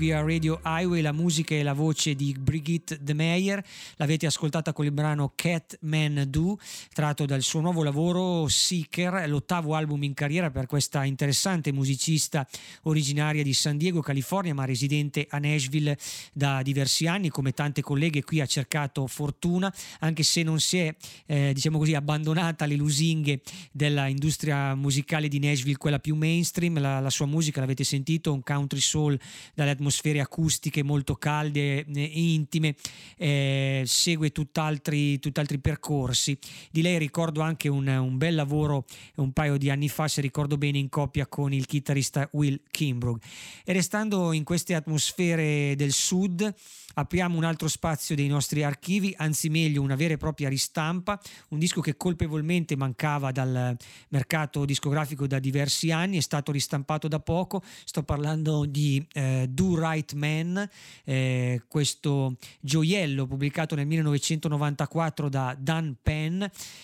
[0.00, 3.62] qui a Radio Highway la musica e la voce di Brigitte De Meyer.
[3.96, 6.58] L'avete ascoltata con il brano Cat Man Do,
[6.94, 12.48] tratto dal suo nuovo lavoro Seeker, l'ottavo album in carriera per questa interessante musicista
[12.84, 15.98] originaria di San Diego, California, ma residente a Nashville
[16.32, 17.28] da diversi anni.
[17.28, 20.96] Come tante colleghe qui ha cercato fortuna, anche se non si è,
[21.26, 26.80] eh, diciamo così, abbandonata alle lusinghe dell'industria musicale di Nashville, quella più mainstream.
[26.80, 29.20] La, la sua musica l'avete sentito, un country soul
[29.54, 29.88] dalle atmosfere
[30.20, 32.74] acustiche molto calde e intime,
[33.16, 36.38] eh, segue tutt'altri, tutt'altri percorsi.
[36.70, 38.84] Di lei ricordo anche un, un bel lavoro
[39.16, 43.22] un paio di anni fa, se ricordo bene, in coppia con il chitarrista Will Kimbrough.
[43.64, 46.54] E restando in queste atmosfere del sud,
[46.94, 51.58] apriamo un altro spazio dei nostri archivi, anzi meglio una vera e propria ristampa, un
[51.58, 53.76] disco che colpevolmente mancava dal
[54.08, 59.78] mercato discografico da diversi anni, è stato ristampato da poco, sto parlando di eh, Do
[59.78, 60.68] Right Man,
[61.04, 66.42] eh, questo gioiello pubblicato nel 1994 da Dan Penn.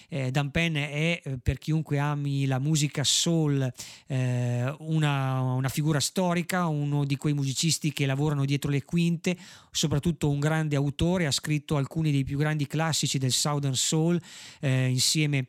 [0.09, 3.73] Eh, Dan Penn è eh, per chiunque ami la musica soul
[4.07, 9.37] eh, una, una figura storica, uno di quei musicisti che lavorano dietro le quinte,
[9.77, 14.21] soprattutto un grande autore, ha scritto alcuni dei più grandi classici del Southern Soul
[14.61, 15.47] eh, insieme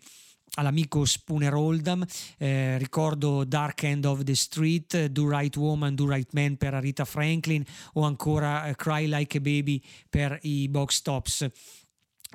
[0.56, 2.06] all'amico Spooner Oldham,
[2.38, 7.06] eh, ricordo Dark End of the Street, Do Right Woman, Do Right Man per Rita
[7.06, 7.64] Franklin
[7.94, 11.48] o ancora eh, Cry Like a Baby per i Box Tops.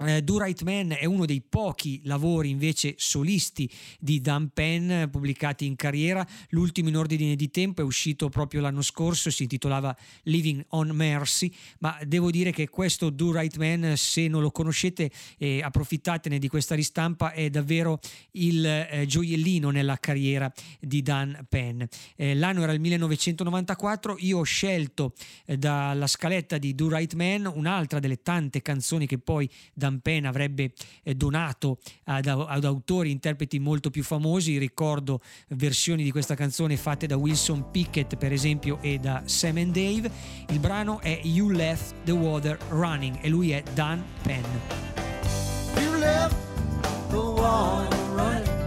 [0.00, 3.70] Eh, Do Right Man è uno dei pochi lavori invece solisti
[4.00, 6.26] di Dan Penn pubblicati in carriera.
[6.50, 11.52] L'ultimo in ordine di tempo è uscito proprio l'anno scorso, si intitolava Living on Mercy,
[11.80, 16.48] ma devo dire che questo Do Right Man, se non lo conoscete, eh, approfittatene di
[16.48, 18.00] questa ristampa, è davvero
[18.32, 21.82] il eh, gioiellino nella carriera di Dan Penn.
[22.16, 25.12] Eh, l'anno era il 1994, io ho scelto
[25.44, 29.48] eh, dalla scaletta di Do Right Man un'altra delle tante canzoni che poi
[29.82, 30.72] Dampena avrebbe
[31.02, 34.58] eh, donato ad, ad autori e interpreti molto più famosi.
[34.58, 39.72] Ricordo versioni di questa canzone fatte da Wilson Pickett, per esempio, e da Sam and
[39.72, 40.08] Dave.
[40.50, 44.44] Il brano è You Left the Water Running e lui è Dan Penn.
[45.80, 46.36] You left
[47.10, 48.61] the water running.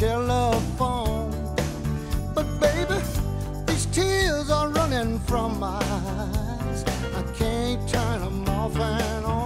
[0.00, 1.30] telephone.
[2.34, 2.98] But baby,
[3.66, 6.84] these tears are running from my eyes.
[7.14, 9.39] I can't turn them off and on.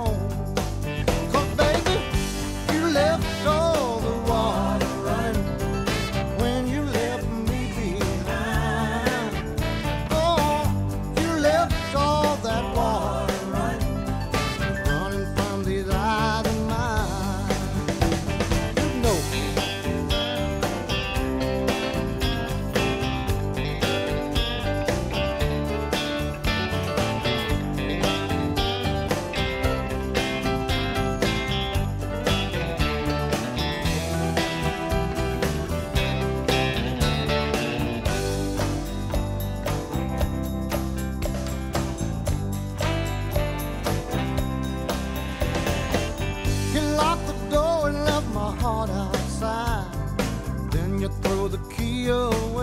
[51.57, 52.54] the key.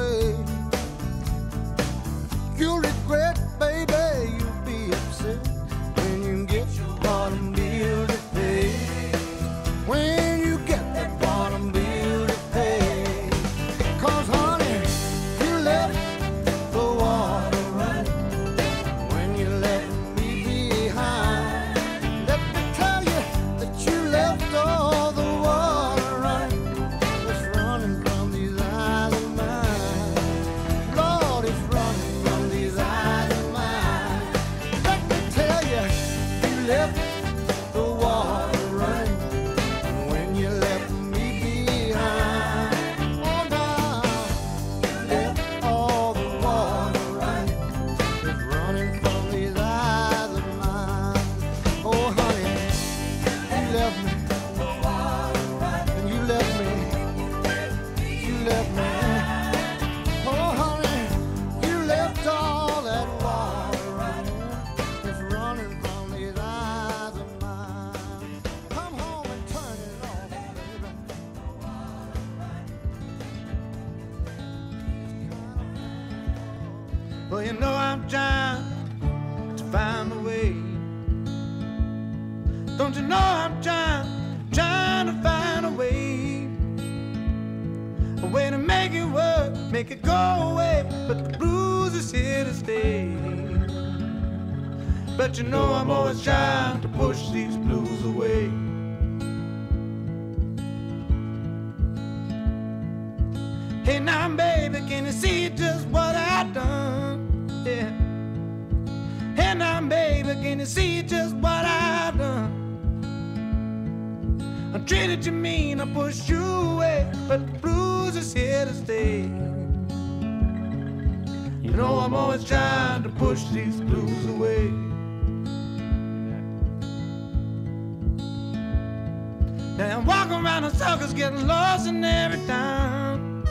[131.22, 133.44] get lost in every time.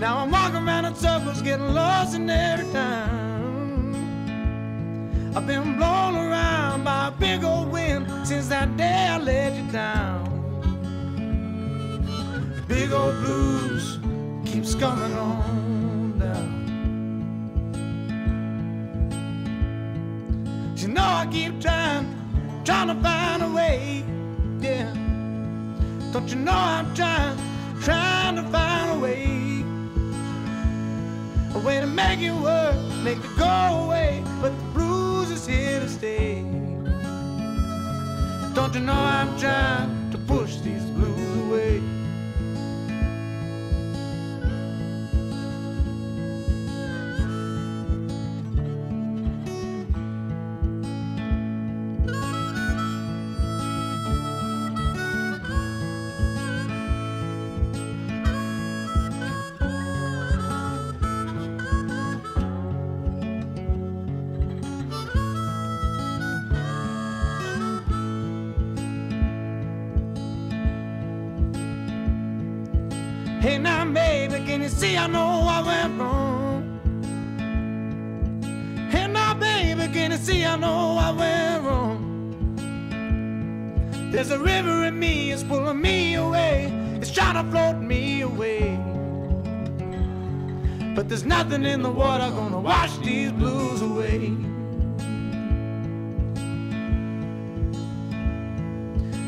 [0.00, 3.94] Now I'm walking around in circles, getting lost in every time.
[5.36, 9.70] I've been blown around by a big old wind since that day I let you
[9.70, 10.24] down.
[12.66, 14.00] Big old blues
[14.44, 16.50] keeps coming on down.
[20.76, 22.06] You know I keep trying,
[22.64, 24.13] trying to find a way.
[26.14, 27.36] Don't you know I'm trying,
[27.80, 29.64] trying to find a way,
[31.56, 34.22] a way to make it work, make it go away.
[34.40, 36.42] But the blues is here to stay.
[38.54, 40.03] Don't you know I'm trying?
[91.44, 94.28] Nothing in the water gonna wash these blues away.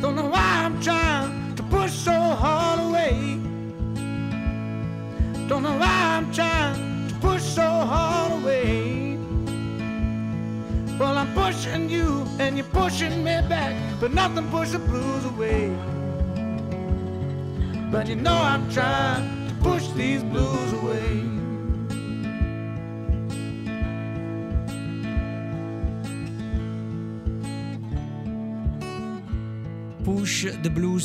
[0.00, 3.38] Don't know why I'm trying to push so hard away.
[5.46, 9.18] Don't know why I'm trying to push so hard away.
[10.98, 15.68] Well, I'm pushing you and you're pushing me back, but nothing pushes the blues away.
[17.90, 19.35] But you know I'm trying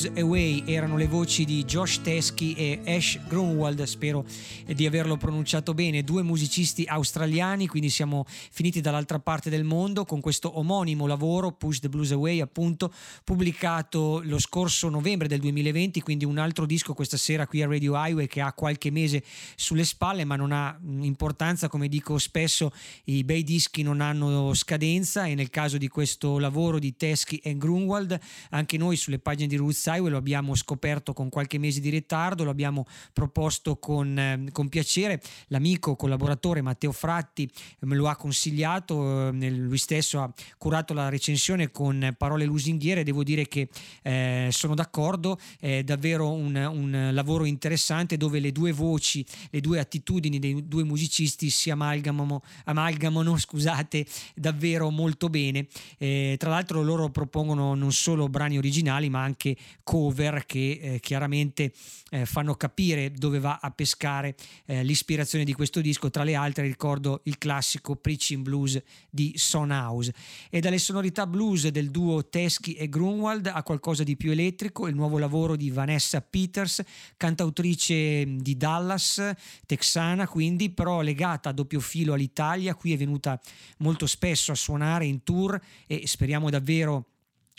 [0.02, 4.26] Blues Away erano le voci di Josh Teskey e Ash Grunwald, spero
[4.66, 10.20] di averlo pronunciato bene, due musicisti australiani, quindi siamo finiti dall'altra parte del mondo con
[10.20, 12.92] questo omonimo lavoro Push the Blues Away, appunto
[13.24, 17.94] pubblicato lo scorso novembre del 2020, quindi un altro disco questa sera qui a Radio
[17.94, 19.24] Highway che ha qualche mese
[19.56, 22.72] sulle spalle, ma non ha importanza, come dico spesso,
[23.04, 27.56] i bei dischi non hanno scadenza e nel caso di questo lavoro di Teskey e
[27.56, 31.90] Grunwald anche noi sulle pagine di Roots Highway lo abbiamo scoperto con qualche mese di
[31.90, 35.22] ritardo, lo abbiamo proposto con, eh, con piacere.
[35.48, 37.50] L'amico collaboratore Matteo Fratti
[37.82, 43.04] me lo ha consigliato, eh, lui stesso ha curato la recensione con parole lusinghiere.
[43.04, 43.70] Devo dire che
[44.04, 49.80] eh, sono d'accordo, è davvero un, un, lavoro interessante dove le due voci, le due
[49.80, 54.06] attitudini dei due musicisti si amalgamano, amalgamano scusate,
[54.36, 55.68] davvero molto bene.
[55.98, 61.74] Eh, tra l'altro loro propongono non solo brani originali ma anche cover che eh, chiaramente
[62.10, 64.36] eh, fanno capire dove va a pescare
[64.66, 66.10] eh, l'ispirazione di questo disco.
[66.10, 70.14] Tra le altre ricordo il classico Preaching Blues di Son House.
[70.50, 74.96] E dalle sonorità blues del duo Teskey e Grunwald a qualcosa di più elettrico il
[74.96, 76.82] nuovo lavoro di Vanessa Peters
[77.18, 79.34] cantautrice di Dallas
[79.66, 82.76] texana quindi però legata a doppio filo all'Italia.
[82.76, 83.40] Qui è venuta
[83.78, 87.06] molto spesso a suonare in tour e speriamo davvero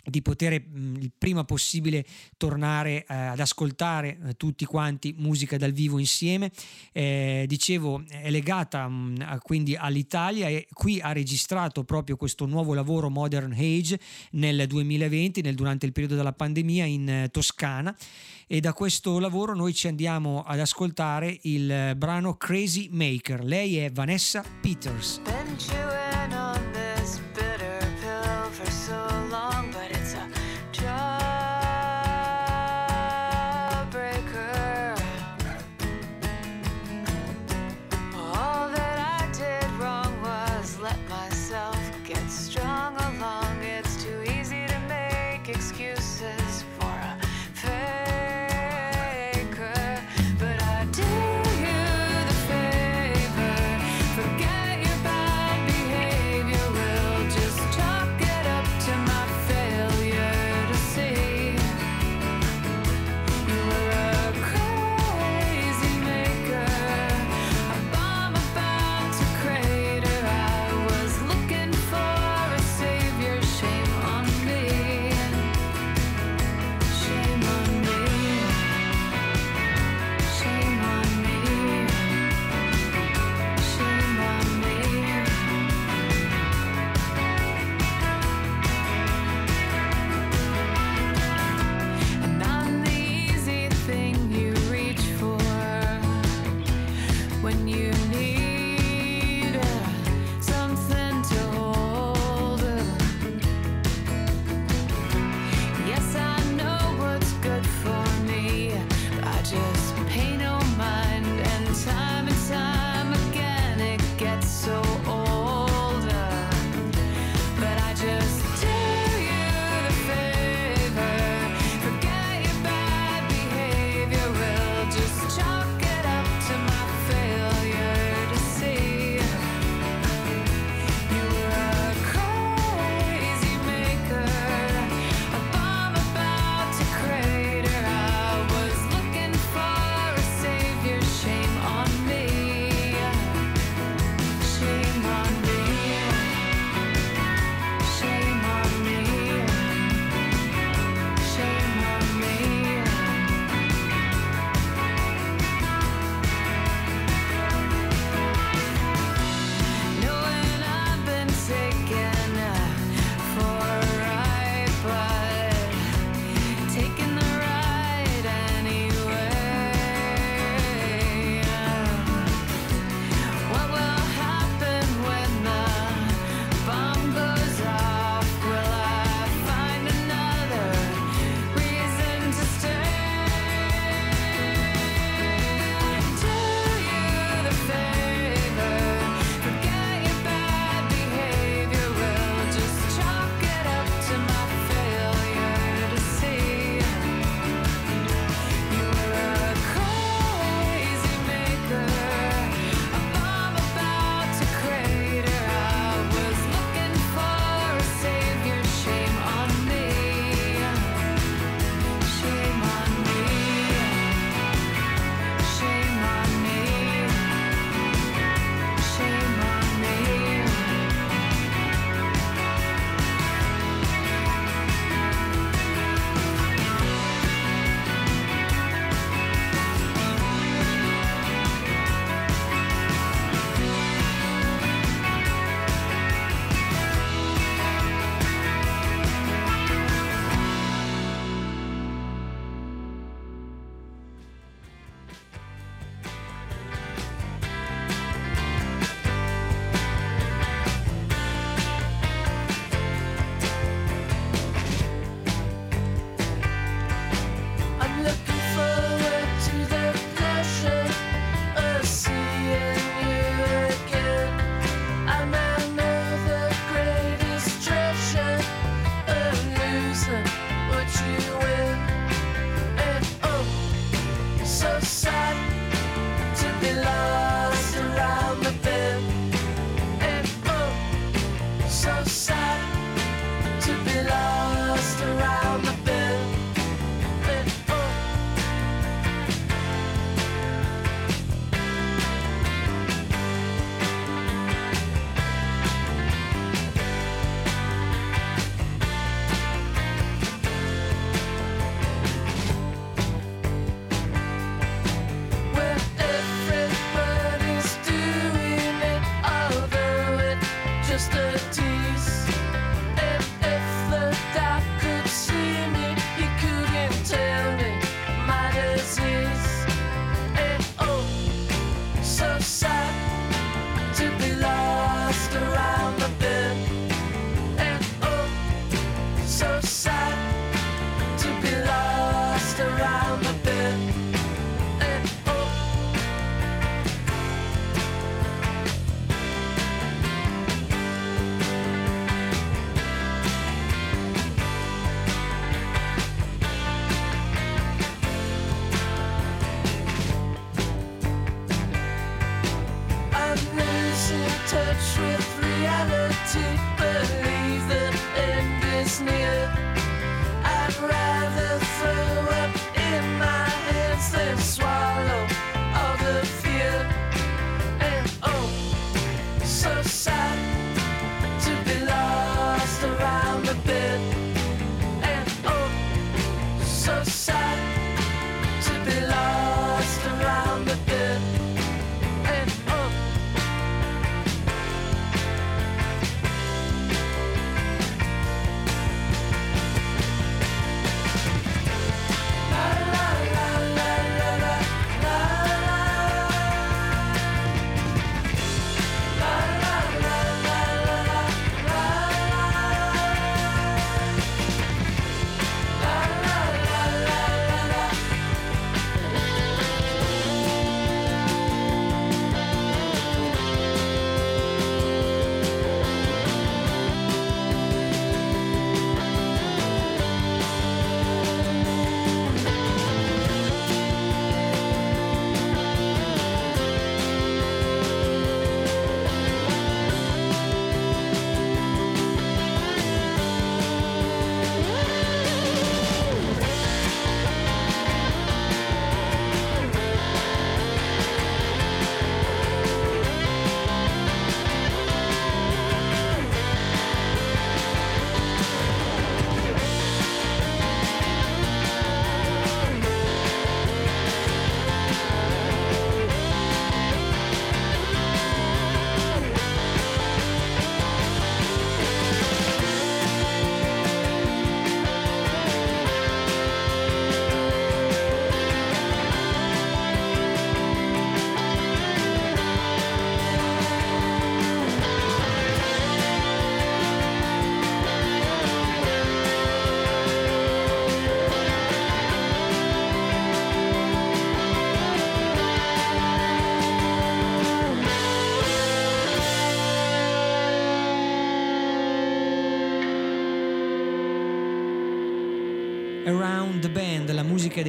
[0.03, 2.05] di poter il prima possibile
[2.37, 6.51] tornare eh, ad ascoltare eh, tutti quanti musica dal vivo insieme.
[6.91, 13.09] Eh, dicevo, è legata mh, quindi all'Italia e qui ha registrato proprio questo nuovo lavoro
[13.09, 13.99] Modern Age
[14.31, 17.95] nel 2020, nel, durante il periodo della pandemia in eh, Toscana
[18.47, 23.43] e da questo lavoro noi ci andiamo ad ascoltare il eh, brano Crazy Maker.
[23.43, 25.21] Lei è Vanessa Peters.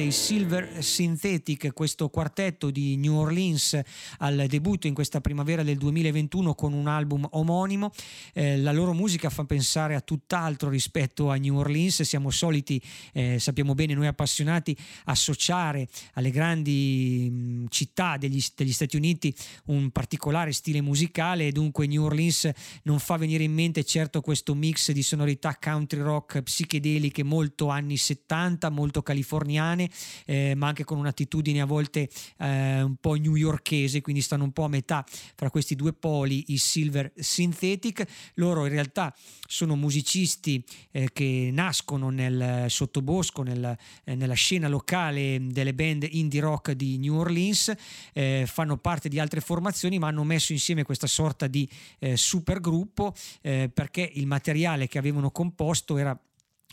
[0.05, 3.79] Dei Silver Synthetic, questo quartetto di New Orleans
[4.19, 7.91] al debutto in questa primavera del 2021 con un album omonimo.
[8.33, 12.79] Eh, la loro musica fa pensare a tutt'altro rispetto a New Orleans, siamo soliti,
[13.13, 19.33] eh, sappiamo bene noi appassionati, associare alle grandi mh, città degli, degli Stati Uniti
[19.65, 22.51] un particolare stile musicale e dunque New Orleans
[22.83, 27.97] non fa venire in mente certo questo mix di sonorità country rock psichedeliche molto anni
[27.97, 29.89] 70 molto californiane
[30.25, 34.63] eh, ma anche con un'attitudine a volte eh, un po' newyorkese quindi stanno un po'
[34.63, 35.05] a metà
[35.35, 38.05] fra questi due poli i Silver Synthetic.
[38.35, 39.13] Loro in realtà
[39.47, 46.41] sono musicisti eh, che nascono nel sottobosco nel, eh, nella scena locale delle band indie
[46.41, 47.73] rock di New Orleans
[48.13, 51.67] eh, fanno parte di altre formazioni ma hanno messo insieme questa sorta di
[51.99, 56.17] eh, supergruppo perché il materiale che avevano composto era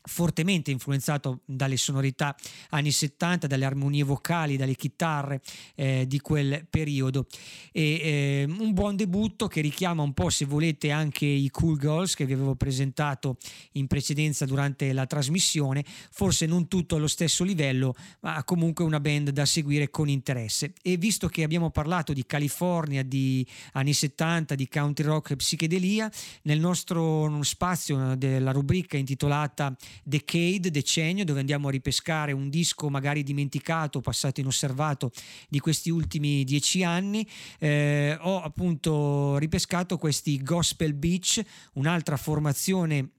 [0.04, 2.36] fortemente influenzato dalle sonorità
[2.70, 5.40] anni 70, dalle armonie vocali, dalle chitarre
[5.74, 7.26] eh, di quel periodo.
[7.70, 12.14] E, eh, un buon debutto che richiama un po', se volete, anche i Cool Girls
[12.14, 13.36] che vi avevo presentato
[13.72, 19.30] in precedenza durante la trasmissione, forse non tutto allo stesso livello, ma comunque una band
[19.30, 20.72] da seguire con interesse.
[20.82, 26.10] E visto che abbiamo parlato di California, di anni 70, di country rock e psichedelia,
[26.42, 33.22] nel nostro spazio della rubrica intitolata Decade, decennio, dove andiamo a ripescare un disco magari
[33.22, 35.10] dimenticato, passato inosservato
[35.48, 37.26] di questi ultimi dieci anni.
[37.58, 41.42] Eh, ho appunto ripescato questi Gospel Beach,
[41.74, 43.10] un'altra formazione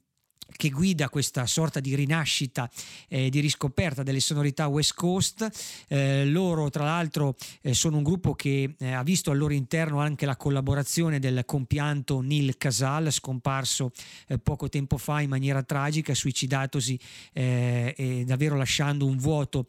[0.56, 2.70] che guida questa sorta di rinascita,
[3.08, 5.50] eh, di riscoperta delle sonorità West Coast.
[5.88, 10.00] Eh, loro, tra l'altro, eh, sono un gruppo che eh, ha visto al loro interno
[10.00, 13.92] anche la collaborazione del compianto Neil Casal, scomparso
[14.28, 17.00] eh, poco tempo fa in maniera tragica, suicidatosi
[17.34, 19.66] eh, e davvero lasciando un vuoto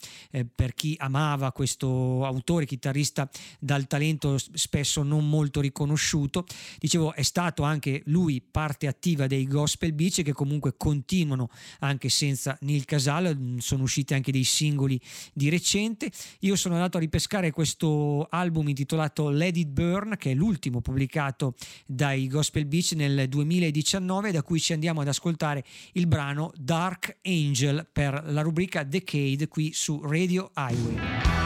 [0.54, 3.28] per chi amava questo autore, chitarrista
[3.58, 6.44] dal talento spesso non molto riconosciuto.
[6.78, 11.50] Dicevo, è stato anche lui parte attiva dei Gospel Beach che comunque comunque continuano
[11.80, 14.98] anche senza Neil Casal, mm, sono usciti anche dei singoli
[15.32, 16.10] di recente.
[16.40, 21.54] Io sono andato a ripescare questo album intitolato Let It Burn, che è l'ultimo pubblicato
[21.86, 27.86] dai Gospel Beach nel 2019, da cui ci andiamo ad ascoltare il brano Dark Angel
[27.92, 31.43] per la rubrica Decade qui su Radio Highway.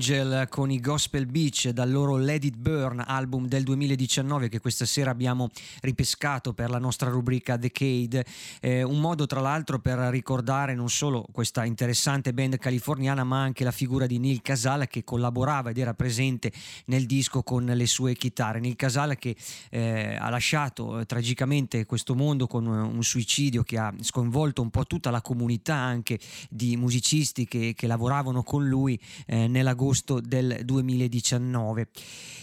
[0.00, 4.86] Angel con i Gospel Beach dal loro Let It Burn album del 2019 che questa
[4.86, 5.50] sera abbiamo
[5.82, 8.24] ripescato per la nostra rubrica Decade
[8.60, 13.62] Eh, un modo tra l'altro per ricordare non solo questa interessante band californiana ma anche
[13.62, 16.50] la figura di Neil Casal che collaborava ed era presente
[16.86, 18.58] nel disco con le sue chitarre.
[18.58, 19.36] Neil Casal che
[19.68, 24.86] eh, ha lasciato eh, tragicamente questo mondo con un suicidio che ha sconvolto un po'
[24.86, 26.18] tutta la comunità anche
[26.48, 29.46] di musicisti che, che lavoravano con lui eh,
[29.90, 31.88] nell'agosto del 2019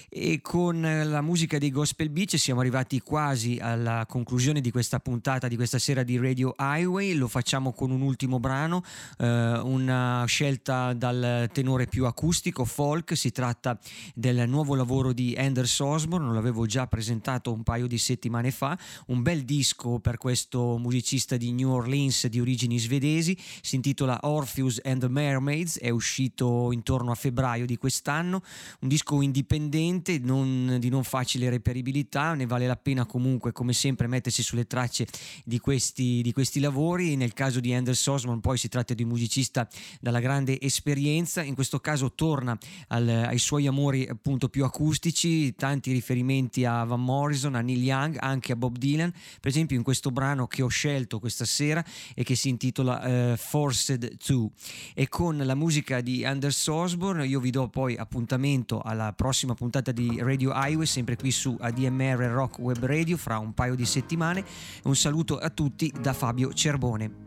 [0.10, 5.49] e con la musica dei Gospel Beach siamo arrivati quasi alla conclusione di questa puntata
[5.49, 7.14] di questa sera di Radio Highway.
[7.14, 8.84] Lo facciamo con un ultimo brano
[9.18, 13.18] eh, una scelta dal tenore più acustico folk.
[13.18, 13.78] Si tratta
[14.15, 18.78] del nuovo lavoro di Anders Osborne l'avevo già presentato un paio di settimane fa.
[19.07, 23.38] Un bel disco per questo musicista di New Orleans di origini svedesi.
[23.61, 25.78] Si intitola Orpheus and the Mermaids.
[25.80, 28.42] È uscito intorno a febbraio di quest'anno
[28.82, 34.08] un disco indipendente non- di non facile reperibilità ne vale la pena comunque come sempre
[34.08, 35.06] mettersi sulle tracce
[35.44, 37.16] di questi, di questi lavori.
[37.16, 39.68] Nel caso di Anders Osborne poi si tratta di un musicista
[40.00, 41.44] dalla grande esperienza.
[41.44, 42.58] In questo caso torna
[42.88, 48.18] al- ai suoi amori appunto più acustici tanti riferimenti a Van Morrison a Neil Young
[48.20, 49.12] anche a Bob Dylan.
[49.12, 51.84] Per esempio in questo brano che ho scelto questa sera
[52.16, 53.02] e che si intitola
[53.34, 54.50] eh, Forced 2
[54.96, 59.91] e con la musica di Anders Osborne io vi do poi appuntamento alla prossima puntata
[59.91, 64.44] di Radio Highway, sempre qui su ADMR Rock Web Radio, fra un paio di settimane.
[64.84, 67.26] Un saluto a tutti da Fabio Cerbone.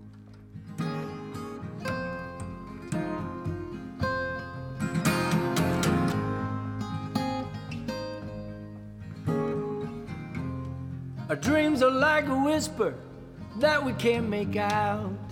[11.29, 12.95] Our dreams are like a whisper
[13.61, 15.30] that we can't make out.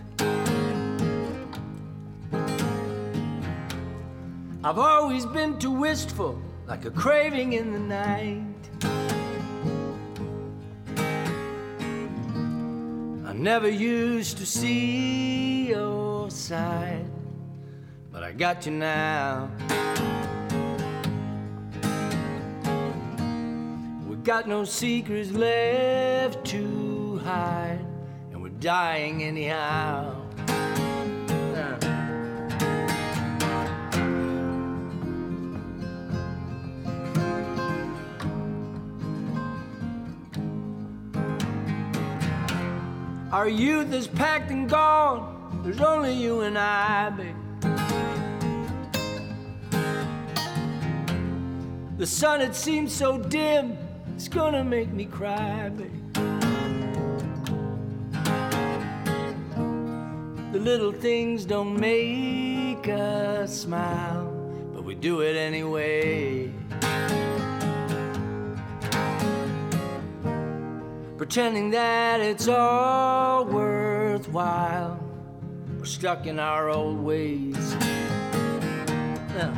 [4.69, 8.45] I've always been too wistful, like a craving in the night.
[13.27, 17.07] I never used to see your side,
[18.13, 19.51] but I got you now.
[24.07, 27.87] We got no secrets left to hide,
[28.33, 30.18] and we're dying anyhow.
[43.39, 45.61] Our youth is packed and gone.
[45.63, 47.37] There's only you and I, babe.
[51.99, 53.79] The sun, it seems so dim,
[54.17, 56.13] it's gonna make me cry, babe.
[60.53, 64.33] The little things don't make us smile,
[64.75, 66.48] but we do it anyway.
[71.29, 74.99] Pretending that it's all worthwhile.
[75.79, 77.77] We're stuck in our old ways.
[79.37, 79.53] Yeah.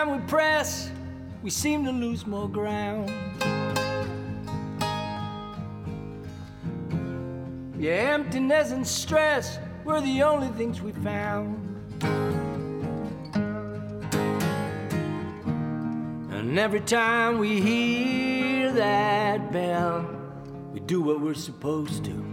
[0.00, 0.90] Time we press,
[1.42, 3.10] we seem to lose more ground.
[7.78, 11.58] Yeah, emptiness and stress were the only things we found.
[16.30, 20.08] And every time we hear that bell,
[20.72, 22.29] we do what we're supposed to.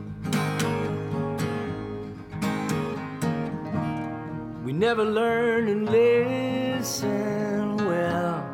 [4.77, 8.47] Never learn and listen well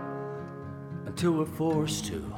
[1.05, 2.32] until we're forced to.